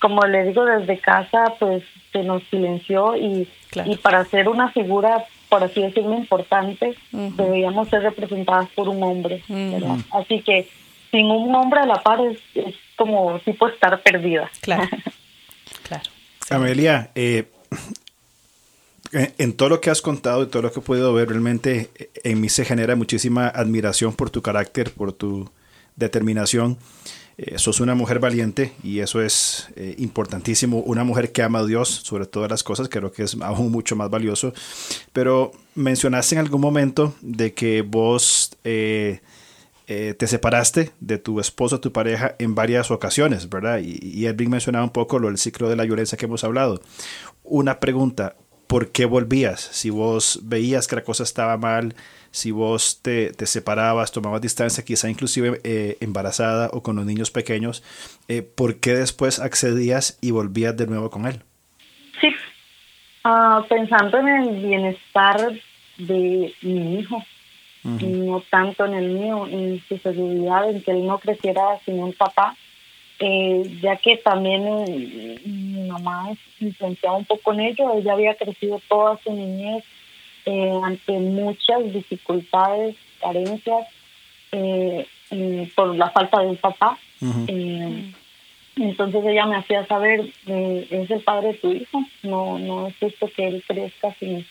como 0.00 0.22
le 0.22 0.44
digo, 0.44 0.64
desde 0.64 0.98
casa, 0.98 1.54
pues 1.58 1.84
se 2.12 2.22
nos 2.22 2.42
silenció 2.44 3.16
y, 3.16 3.48
y 3.84 3.96
para 3.96 4.24
ser 4.24 4.48
una 4.48 4.70
figura, 4.70 5.24
por 5.48 5.64
así 5.64 5.80
decirlo, 5.80 6.14
importante, 6.14 6.94
debíamos 7.12 7.88
ser 7.88 8.02
representadas 8.02 8.68
por 8.70 8.88
un 8.88 9.02
hombre. 9.02 9.42
Así 10.12 10.40
que 10.40 10.68
sin 11.10 11.26
un 11.26 11.54
hombre 11.54 11.80
a 11.80 11.86
la 11.86 12.02
par 12.02 12.20
es, 12.20 12.38
es 12.54 12.74
como 12.96 13.38
tipo 13.40 13.68
estar 13.68 14.00
perdida. 14.02 14.50
Claro. 14.60 14.88
claro. 15.88 16.10
Amelia, 16.50 17.10
eh, 17.14 17.48
en 19.12 19.52
todo 19.52 19.68
lo 19.68 19.80
que 19.80 19.90
has 19.90 20.02
contado 20.02 20.42
y 20.42 20.46
todo 20.46 20.62
lo 20.62 20.72
que 20.72 20.80
he 20.80 20.82
podido 20.82 21.12
ver, 21.12 21.28
realmente 21.28 21.90
en 22.24 22.40
mí 22.40 22.48
se 22.48 22.64
genera 22.64 22.96
muchísima 22.96 23.48
admiración 23.48 24.14
por 24.14 24.30
tu 24.30 24.42
carácter, 24.42 24.92
por 24.92 25.12
tu 25.12 25.50
determinación. 25.96 26.78
Eh, 27.38 27.58
sos 27.58 27.80
una 27.80 27.94
mujer 27.94 28.18
valiente 28.18 28.72
y 28.82 29.00
eso 29.00 29.20
es 29.20 29.68
eh, 29.76 29.94
importantísimo. 29.98 30.78
Una 30.80 31.04
mujer 31.04 31.32
que 31.32 31.42
ama 31.42 31.58
a 31.58 31.66
Dios 31.66 31.88
sobre 31.88 32.24
todas 32.24 32.50
las 32.50 32.62
cosas, 32.62 32.88
creo 32.88 33.12
que 33.12 33.24
es 33.24 33.36
aún 33.42 33.70
mucho 33.70 33.94
más 33.94 34.08
valioso. 34.08 34.54
Pero 35.12 35.52
mencionaste 35.74 36.36
en 36.36 36.40
algún 36.40 36.62
momento 36.62 37.14
de 37.20 37.52
que 37.52 37.82
vos 37.82 38.56
eh, 38.64 39.20
te 39.86 40.26
separaste 40.26 40.92
de 40.98 41.18
tu 41.18 41.38
esposo, 41.38 41.78
tu 41.78 41.92
pareja, 41.92 42.34
en 42.38 42.54
varias 42.54 42.90
ocasiones, 42.90 43.50
¿verdad? 43.50 43.80
Y, 43.80 43.98
y 44.02 44.26
Edwin 44.26 44.50
mencionaba 44.50 44.84
un 44.84 44.90
poco 44.90 45.18
lo 45.18 45.28
del 45.28 45.36
ciclo 45.36 45.68
de 45.68 45.76
la 45.76 45.84
violencia 45.84 46.16
que 46.16 46.24
hemos 46.24 46.42
hablado. 46.42 46.80
Una 47.44 47.78
pregunta, 47.78 48.34
¿por 48.66 48.92
qué 48.92 49.04
volvías? 49.04 49.60
Si 49.60 49.90
vos 49.90 50.40
veías 50.44 50.86
que 50.86 50.96
la 50.96 51.04
cosa 51.04 51.22
estaba 51.22 51.56
mal, 51.56 51.94
si 52.30 52.50
vos 52.50 53.00
te, 53.02 53.32
te 53.32 53.46
separabas, 53.46 54.12
tomabas 54.12 54.42
distancia, 54.42 54.84
quizá 54.84 55.08
inclusive 55.08 55.60
eh, 55.64 55.96
embarazada 56.00 56.68
o 56.72 56.82
con 56.82 56.96
los 56.96 57.06
niños 57.06 57.30
pequeños, 57.30 57.82
eh, 58.28 58.42
¿por 58.42 58.78
qué 58.80 58.94
después 58.94 59.40
accedías 59.40 60.18
y 60.20 60.32
volvías 60.32 60.76
de 60.76 60.86
nuevo 60.86 61.10
con 61.10 61.26
él? 61.26 61.42
Sí, 62.20 62.28
uh, 63.24 63.66
pensando 63.68 64.18
en 64.18 64.28
el 64.28 64.66
bienestar 64.66 65.52
de 65.98 66.52
mi 66.62 66.98
hijo, 66.98 67.24
no 67.84 68.42
tanto 68.50 68.84
en 68.84 68.94
el 68.94 69.08
mío, 69.10 69.46
en 69.46 69.80
su 69.88 69.96
seguridad, 69.98 70.68
en 70.68 70.82
que 70.82 70.90
él 70.90 71.06
no 71.06 71.18
creciera 71.18 71.62
sin 71.84 72.02
un 72.02 72.12
papá, 72.12 72.56
eh, 73.18 73.78
ya 73.80 73.96
que 73.96 74.18
también 74.18 74.66
eh, 74.66 75.40
mi 75.46 75.88
mamá 75.88 76.32
influenciaba 76.60 77.16
un 77.16 77.24
poco 77.24 77.54
en 77.54 77.60
ello, 77.60 77.94
ella 77.96 78.12
había 78.12 78.34
crecido 78.34 78.78
toda 78.88 79.18
su 79.24 79.32
niñez 79.32 79.84
eh, 80.44 80.72
ante 80.84 81.12
muchas 81.12 81.92
dificultades, 81.92 82.94
carencias, 83.20 83.86
por 85.74 85.96
la 85.96 86.10
falta 86.10 86.40
de 86.40 86.46
un 86.46 86.56
papá. 86.56 86.98
entonces 88.76 89.24
ella 89.26 89.46
me 89.46 89.56
hacía 89.56 89.86
saber, 89.86 90.30
es 90.46 91.10
el 91.10 91.20
padre 91.20 91.48
de 91.48 91.54
tu 91.54 91.72
hijo, 91.72 92.02
no, 92.22 92.58
no 92.58 92.86
es 92.86 92.96
justo 92.98 93.28
que 93.34 93.48
él 93.48 93.64
crezca 93.66 94.14
sin, 94.20 94.46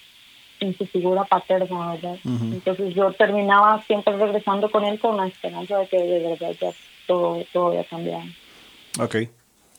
sin 0.59 0.77
su 0.77 0.85
figura 0.87 1.23
paterna, 1.23 1.93
¿verdad? 1.93 2.17
Entonces 2.23 2.93
yo 2.93 3.11
terminaba 3.13 3.81
siempre 3.83 4.15
regresando 4.17 4.69
con 4.69 4.83
él 4.83 4.99
con 4.99 5.17
la 5.17 5.27
esperanza 5.27 5.79
de 5.79 5.87
que 5.87 5.97
de 5.97 6.19
verdad 6.29 6.55
ya 6.59 6.71
todo, 7.07 7.43
todo 7.51 7.67
había 7.69 7.83
cambiado. 7.85 8.25
Ok. 8.99 9.15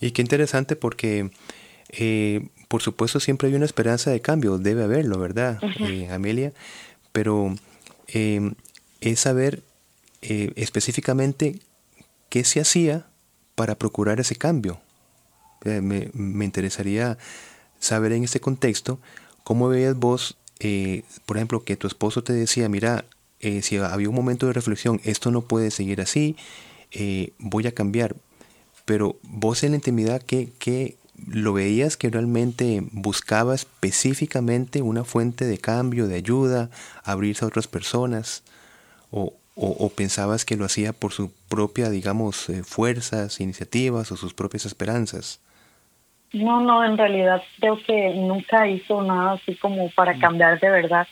Y 0.00 0.11
qué 0.11 0.22
interesante 0.22 0.76
porque, 0.76 1.31
eh, 1.90 2.48
por 2.68 2.83
supuesto, 2.83 3.20
siempre 3.20 3.48
hay 3.48 3.55
una 3.55 3.64
esperanza 3.64 4.11
de 4.11 4.20
cambio, 4.20 4.59
debe 4.59 4.85
haberlo, 4.85 5.18
¿verdad, 5.18 5.59
eh, 5.81 6.09
Amelia? 6.11 6.52
Pero 7.12 7.55
eh, 8.09 8.52
es 9.00 9.20
saber 9.20 9.62
específicamente 10.20 11.61
qué 12.31 12.42
se 12.42 12.61
hacía 12.61 13.07
para 13.55 13.76
procurar 13.76 14.18
ese 14.18 14.35
cambio. 14.35 14.81
Me, 15.64 16.11
me, 16.12 16.44
interesaría 16.44 17.16
saber 17.79 18.12
en 18.12 18.24
este 18.24 18.40
contexto 18.40 18.98
cómo 19.44 19.68
veías 19.68 19.96
vos, 19.96 20.37
por 21.26 21.37
ejemplo, 21.37 21.62
que 21.64 21.76
tu 21.76 21.87
esposo 21.87 22.24
te 22.24 22.33
decía, 22.33 22.68
mira, 22.68 23.05
si 23.62 23.76
había 23.76 24.09
un 24.09 24.14
momento 24.16 24.48
de 24.48 24.52
reflexión, 24.52 25.00
esto 25.05 25.31
no 25.31 25.42
puede 25.42 25.70
seguir 25.70 26.00
así, 26.00 26.37
voy 27.38 27.68
a 27.68 27.72
cambiar 27.72 28.16
pero 28.87 29.16
vos 29.22 29.62
en 29.62 29.72
la 29.72 29.77
intimidad, 29.77 30.22
¿qué, 30.22 30.96
lo 31.27 31.53
veías 31.53 31.99
que 31.99 32.09
realmente 32.09 32.83
buscaba 32.92 33.55
específicamente 33.55 34.81
una 34.81 35.05
fuente 35.05 35.44
de 35.44 35.59
cambio, 35.59 36.07
de 36.07 36.16
ayuda, 36.16 36.70
abrirse 37.05 37.44
a 37.44 37.49
otras 37.49 37.66
personas? 37.68 38.42
¿O, 39.11 39.35
o, 39.55 39.88
pensabas 39.88 40.44
que 40.44 40.57
lo 40.57 40.66
hacía 40.66 40.92
por 40.92 41.12
su 41.12 41.33
propia, 41.49 41.88
digamos, 41.88 42.49
eh, 42.51 42.62
fuerzas, 42.62 43.40
iniciativas 43.40 44.12
o 44.12 44.16
sus 44.16 44.35
propias 44.35 44.66
esperanzas? 44.66 45.40
No, 46.33 46.61
no, 46.61 46.85
en 46.85 46.99
realidad 46.99 47.42
creo 47.59 47.79
que 47.83 48.14
nunca 48.14 48.68
hizo 48.68 49.03
nada 49.03 49.33
así 49.33 49.55
como 49.57 49.90
para 49.90 50.14
mm. 50.14 50.20
cambiar 50.20 50.61
de 50.61 50.70
verdad. 50.70 51.09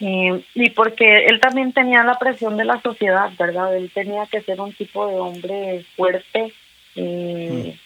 Y, 0.00 0.30
y, 0.54 0.70
porque 0.70 1.26
él 1.26 1.38
también 1.38 1.72
tenía 1.72 2.02
la 2.02 2.18
presión 2.18 2.56
de 2.56 2.64
la 2.64 2.82
sociedad, 2.82 3.30
¿verdad? 3.38 3.76
Él 3.76 3.92
tenía 3.94 4.26
que 4.26 4.42
ser 4.42 4.60
un 4.60 4.72
tipo 4.72 5.06
de 5.06 5.14
hombre 5.14 5.84
fuerte, 5.96 6.52
eh, 6.98 7.76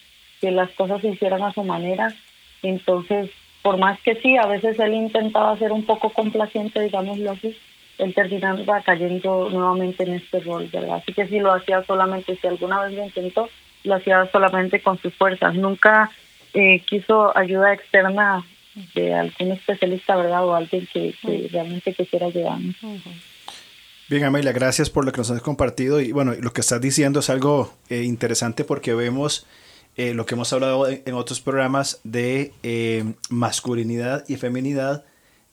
que 0.41 0.51
las 0.51 0.71
cosas 0.71 1.01
se 1.01 1.09
hicieran 1.09 1.43
a 1.43 1.53
su 1.53 1.63
manera. 1.63 2.13
Entonces, 2.63 3.29
por 3.61 3.77
más 3.77 3.99
que 4.01 4.15
sí, 4.15 4.37
a 4.37 4.47
veces 4.47 4.79
él 4.79 4.93
intentaba 4.93 5.57
ser 5.57 5.71
un 5.71 5.85
poco 5.85 6.09
complaciente, 6.09 6.81
digámoslo 6.81 7.31
así, 7.31 7.55
él 7.99 8.13
terminaba 8.13 8.81
cayendo 8.81 9.49
nuevamente 9.49 10.03
en 10.03 10.13
este 10.15 10.39
rol, 10.39 10.67
¿verdad? 10.73 10.95
Así 10.95 11.13
que 11.13 11.27
si 11.27 11.39
lo 11.39 11.53
hacía 11.53 11.83
solamente, 11.83 12.35
si 12.35 12.47
alguna 12.47 12.83
vez 12.83 12.93
lo 12.93 13.03
intentó, 13.03 13.49
lo 13.83 13.95
hacía 13.95 14.27
solamente 14.31 14.81
con 14.81 14.97
sus 14.97 15.13
fuerzas. 15.13 15.53
Nunca 15.53 16.09
eh, 16.53 16.79
quiso 16.79 17.37
ayuda 17.37 17.73
externa 17.73 18.43
de 18.95 19.13
algún 19.13 19.51
especialista, 19.51 20.15
¿verdad? 20.15 20.45
O 20.45 20.55
alguien 20.55 20.87
que, 20.91 21.13
realmente 21.51 21.93
quisiera 21.93 22.27
ayudarnos. 22.27 22.75
Bien, 24.09 24.25
Amelia, 24.25 24.51
gracias 24.51 24.89
por 24.89 25.05
lo 25.05 25.11
que 25.11 25.19
nos 25.19 25.31
has 25.31 25.41
compartido. 25.41 26.01
Y 26.01 26.11
bueno, 26.11 26.33
lo 26.37 26.51
que 26.51 26.61
estás 26.61 26.81
diciendo 26.81 27.21
es 27.21 27.29
algo 27.29 27.73
eh, 27.89 28.03
interesante 28.03 28.65
porque 28.65 28.93
vemos 28.93 29.45
eh, 29.95 30.13
lo 30.13 30.25
que 30.25 30.35
hemos 30.35 30.51
hablado 30.51 30.87
en, 30.89 31.13
otros 31.13 31.39
programas 31.39 32.01
de 32.03 32.51
eh, 32.63 33.13
masculinidad 33.29 34.25
y 34.27 34.35
feminidad 34.35 35.05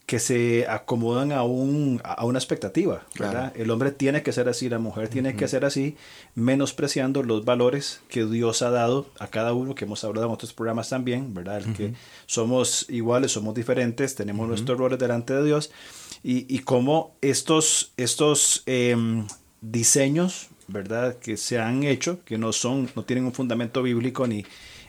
que 0.07 0.19
se 0.19 0.67
acomodan 0.69 1.31
a, 1.31 1.45
un, 1.45 2.01
a 2.03 2.25
una 2.25 2.41
expectativa, 2.41 3.05
¿verdad? 3.17 3.53
El 3.55 3.71
hombre 3.71 3.93
tiene 3.93 4.25
que 4.25 4.33
ser 4.33 4.49
así, 4.49 4.69
la 4.69 4.81
mujer 4.81 5.07
tiene 5.07 5.37
que 5.37 5.47
ser 5.47 5.65
así, 5.65 5.97
menospreciando 6.35 7.23
los 7.23 7.45
valores 7.45 8.01
que 8.09 8.25
Dios 8.25 8.63
ha 8.63 8.71
dado 8.71 9.07
a 9.21 9.29
cada 9.29 9.53
uno, 9.53 9.77
que 9.77 9.85
hemos 9.85 10.03
hablado 10.03 10.27
en 10.27 10.33
otros 10.33 10.53
programas 10.53 10.89
también, 10.89 11.33
¿verdad? 11.33 11.59
El 11.59 11.75
que 11.75 11.95
somos 12.27 12.87
iguales, 12.89 13.31
somos 13.31 13.55
diferentes, 13.55 14.17
tenemos 14.17 14.49
nuestros 14.49 14.77
roles 14.77 14.99
delante 14.99 15.33
de 15.33 15.45
Dios 15.45 15.71
y, 16.23 16.55
y 16.55 16.61
cómo 16.61 17.17
estos, 17.21 17.93
estos 17.97 18.63
em, 18.67 19.27
diseños, 19.61 20.49
¿verdad? 20.69 21.19
Que 21.19 21.37
se 21.37 21.59
han 21.59 21.83
hecho, 21.85 22.25
que 22.25 22.39
no 22.39 22.53
son, 22.53 22.91
no 22.95 23.05
tienen 23.05 23.25
un 23.25 23.33
fundamento 23.33 23.83
bíblico 23.83 24.27
ni, 24.27 24.45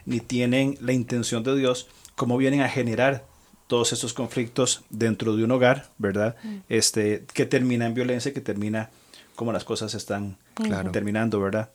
ni 0.05 0.19
tienen 0.19 0.77
la 0.81 0.93
intención 0.93 1.43
de 1.43 1.55
Dios, 1.55 1.87
cómo 2.15 2.37
vienen 2.37 2.61
a 2.61 2.69
generar 2.69 3.25
todos 3.67 3.93
estos 3.93 4.13
conflictos 4.13 4.83
dentro 4.89 5.35
de 5.35 5.45
un 5.45 5.51
hogar, 5.51 5.89
¿verdad? 5.97 6.35
Mm. 6.43 6.57
Este, 6.67 7.25
que 7.33 7.45
termina 7.45 7.85
en 7.85 7.93
violencia, 7.93 8.33
que 8.33 8.41
termina 8.41 8.89
como 9.35 9.53
las 9.53 9.63
cosas 9.63 9.93
están 9.93 10.37
terminando, 10.91 11.39
¿verdad? 11.39 11.69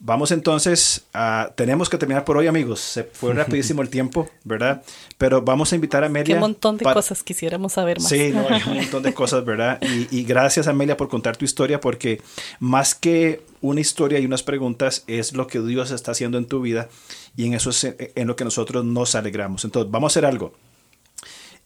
Vamos 0.00 0.30
entonces 0.30 1.06
a... 1.12 1.50
Tenemos 1.56 1.88
que 1.88 1.98
terminar 1.98 2.24
por 2.24 2.36
hoy, 2.36 2.46
amigos. 2.46 2.78
Se 2.80 3.02
fue 3.02 3.34
rapidísimo 3.34 3.82
el 3.82 3.88
tiempo, 3.88 4.30
¿verdad? 4.44 4.82
Pero 5.16 5.42
vamos 5.42 5.72
a 5.72 5.74
invitar 5.74 6.04
a 6.04 6.06
Amelia... 6.06 6.36
Qué 6.36 6.40
montón 6.40 6.76
de 6.76 6.84
cosas 6.84 7.24
quisiéramos 7.24 7.72
saber 7.72 7.98
más. 7.98 8.08
Sí, 8.08 8.30
no, 8.32 8.46
hay 8.48 8.62
un 8.66 8.76
montón 8.76 9.02
de 9.02 9.12
cosas, 9.12 9.44
¿verdad? 9.44 9.80
Y, 9.82 10.22
gracias, 10.22 10.68
Amelia, 10.68 10.96
por 10.96 11.08
contar 11.08 11.36
tu 11.36 11.44
historia, 11.44 11.80
porque 11.80 12.22
más 12.60 12.94
que 12.94 13.42
una 13.60 13.80
historia 13.80 14.20
y 14.20 14.26
unas 14.26 14.44
preguntas, 14.44 15.02
es 15.08 15.32
lo 15.32 15.48
que 15.48 15.60
Dios 15.60 15.90
está 15.90 16.12
haciendo 16.12 16.38
en 16.38 16.46
tu 16.46 16.60
vida 16.60 16.88
y 17.36 17.46
en 17.46 17.54
eso 17.54 17.70
es 17.70 17.84
en 17.84 18.26
lo 18.28 18.36
que 18.36 18.44
nosotros 18.44 18.84
nos 18.84 19.16
alegramos. 19.16 19.64
Entonces, 19.64 19.90
vamos 19.90 20.12
a 20.12 20.12
hacer 20.12 20.26
algo 20.26 20.52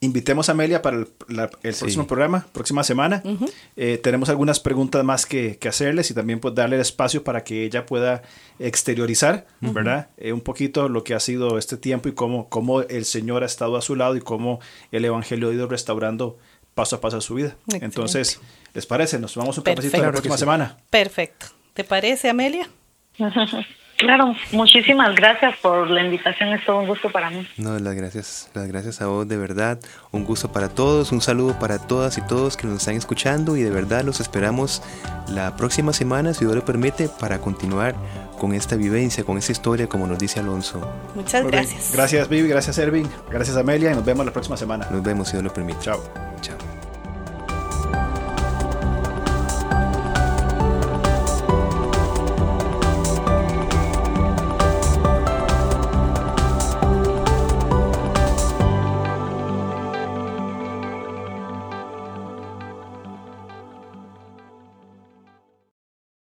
invitemos 0.03 0.49
a 0.49 0.53
Amelia 0.53 0.83
para 0.83 0.99
el, 0.99 1.07
próximo 1.62 2.07
programa, 2.07 2.45
próxima 2.53 2.83
semana. 2.83 3.23
Eh, 3.77 3.99
tenemos 4.03 4.29
algunas 4.29 4.59
preguntas 4.59 5.03
más 5.05 5.25
que, 5.27 5.59
hacerles 5.67 6.11
y 6.11 6.15
también 6.15 6.41
pues 6.41 6.55
darle 6.55 6.77
el 6.77 6.83
espacio 6.83 7.25
para 7.25 7.45
que 7.45 7.65
ella 7.65 7.87
pueda 7.87 8.23
exteriorizar, 8.59 9.47
¿verdad? 9.61 10.09
Eh, 10.19 10.33
un 10.33 10.41
poquito 10.41 10.88
lo 10.88 11.05
que 11.05 11.15
ha 11.15 11.21
sido 11.21 11.57
este 11.57 11.77
tiempo 11.77 12.09
y 12.09 12.12
cómo, 12.12 12.49
cómo 12.49 12.83
el 12.83 13.05
Señor 13.05 13.45
ha 13.45 13.47
estado 13.47 13.77
a 13.77 13.83
su 13.83 13.95
lado 13.95 14.17
y 14.17 14.21
cómo 14.21 14.61
el 14.91 15.05
Evangelio 15.05 15.51
ha 15.51 15.55
ido 15.55 15.69
restaurando 15.69 16.37
paso 16.75 16.97
a 16.97 17.01
paso 17.01 17.21
su 17.21 17.37
vida. 17.37 17.57
Entonces, 17.73 18.41
¿les 18.75 18.87
parece? 18.87 19.21
Nos 19.21 19.37
vamos 19.37 19.57
un 19.57 19.65
cafecito 19.65 20.03
la 20.03 20.11
próxima 20.11 20.37
semana. 20.37 20.79
Perfecto. 20.91 21.47
¿Te 21.75 21.85
parece, 21.85 22.29
Amelia? 22.29 22.69
Claro, 24.03 24.35
muchísimas 24.51 25.15
gracias 25.15 25.57
por 25.59 25.88
la 25.88 26.03
invitación, 26.03 26.49
es 26.49 26.65
todo 26.65 26.81
un 26.81 26.88
gusto 26.88 27.09
para 27.09 27.31
mí. 27.31 27.47
No, 27.57 27.79
las 27.79 27.95
gracias, 27.95 28.51
las 28.53 28.67
gracias 28.67 29.01
a 29.01 29.07
vos, 29.07 29.29
de 29.29 29.37
verdad, 29.37 29.79
un 30.11 30.25
gusto 30.25 30.51
para 30.51 30.69
todos, 30.69 31.12
un 31.12 31.21
saludo 31.21 31.57
para 31.61 31.79
todas 31.79 32.19
y 32.19 32.21
todos 32.23 32.57
que 32.57 32.67
nos 32.67 32.79
están 32.79 32.97
escuchando 32.97 33.57
y 33.57 33.62
de 33.62 33.71
verdad 33.71 34.03
los 34.03 34.19
esperamos 34.19 34.83
la 35.29 35.55
próxima 35.57 35.93
semana, 35.93 36.35
si 36.35 36.45
Dios 36.45 36.57
lo 36.57 36.65
permite, 36.65 37.09
para 37.09 37.38
continuar 37.38 37.95
con 38.41 38.55
esta 38.55 38.75
vivencia, 38.75 39.23
con 39.23 39.38
esta 39.38 39.53
historia, 39.53 39.88
como 39.88 40.09
nos 40.09 40.19
dice 40.19 40.41
Alonso. 40.41 40.81
Muchas 41.15 41.47
gracias. 41.47 41.93
Gracias 41.93 42.29
Vivi, 42.29 42.49
gracias 42.49 42.79
Ervin, 42.79 43.09
gracias 43.31 43.57
Amelia 43.57 43.93
y 43.93 43.95
nos 43.95 44.05
vemos 44.05 44.27
la 44.27 44.33
próxima 44.33 44.57
semana. 44.57 44.88
Nos 44.91 45.05
vemos 45.05 45.29
si 45.29 45.35
Dios 45.35 45.45
lo 45.45 45.55
permite. 45.55 45.79
Chao. 45.79 46.32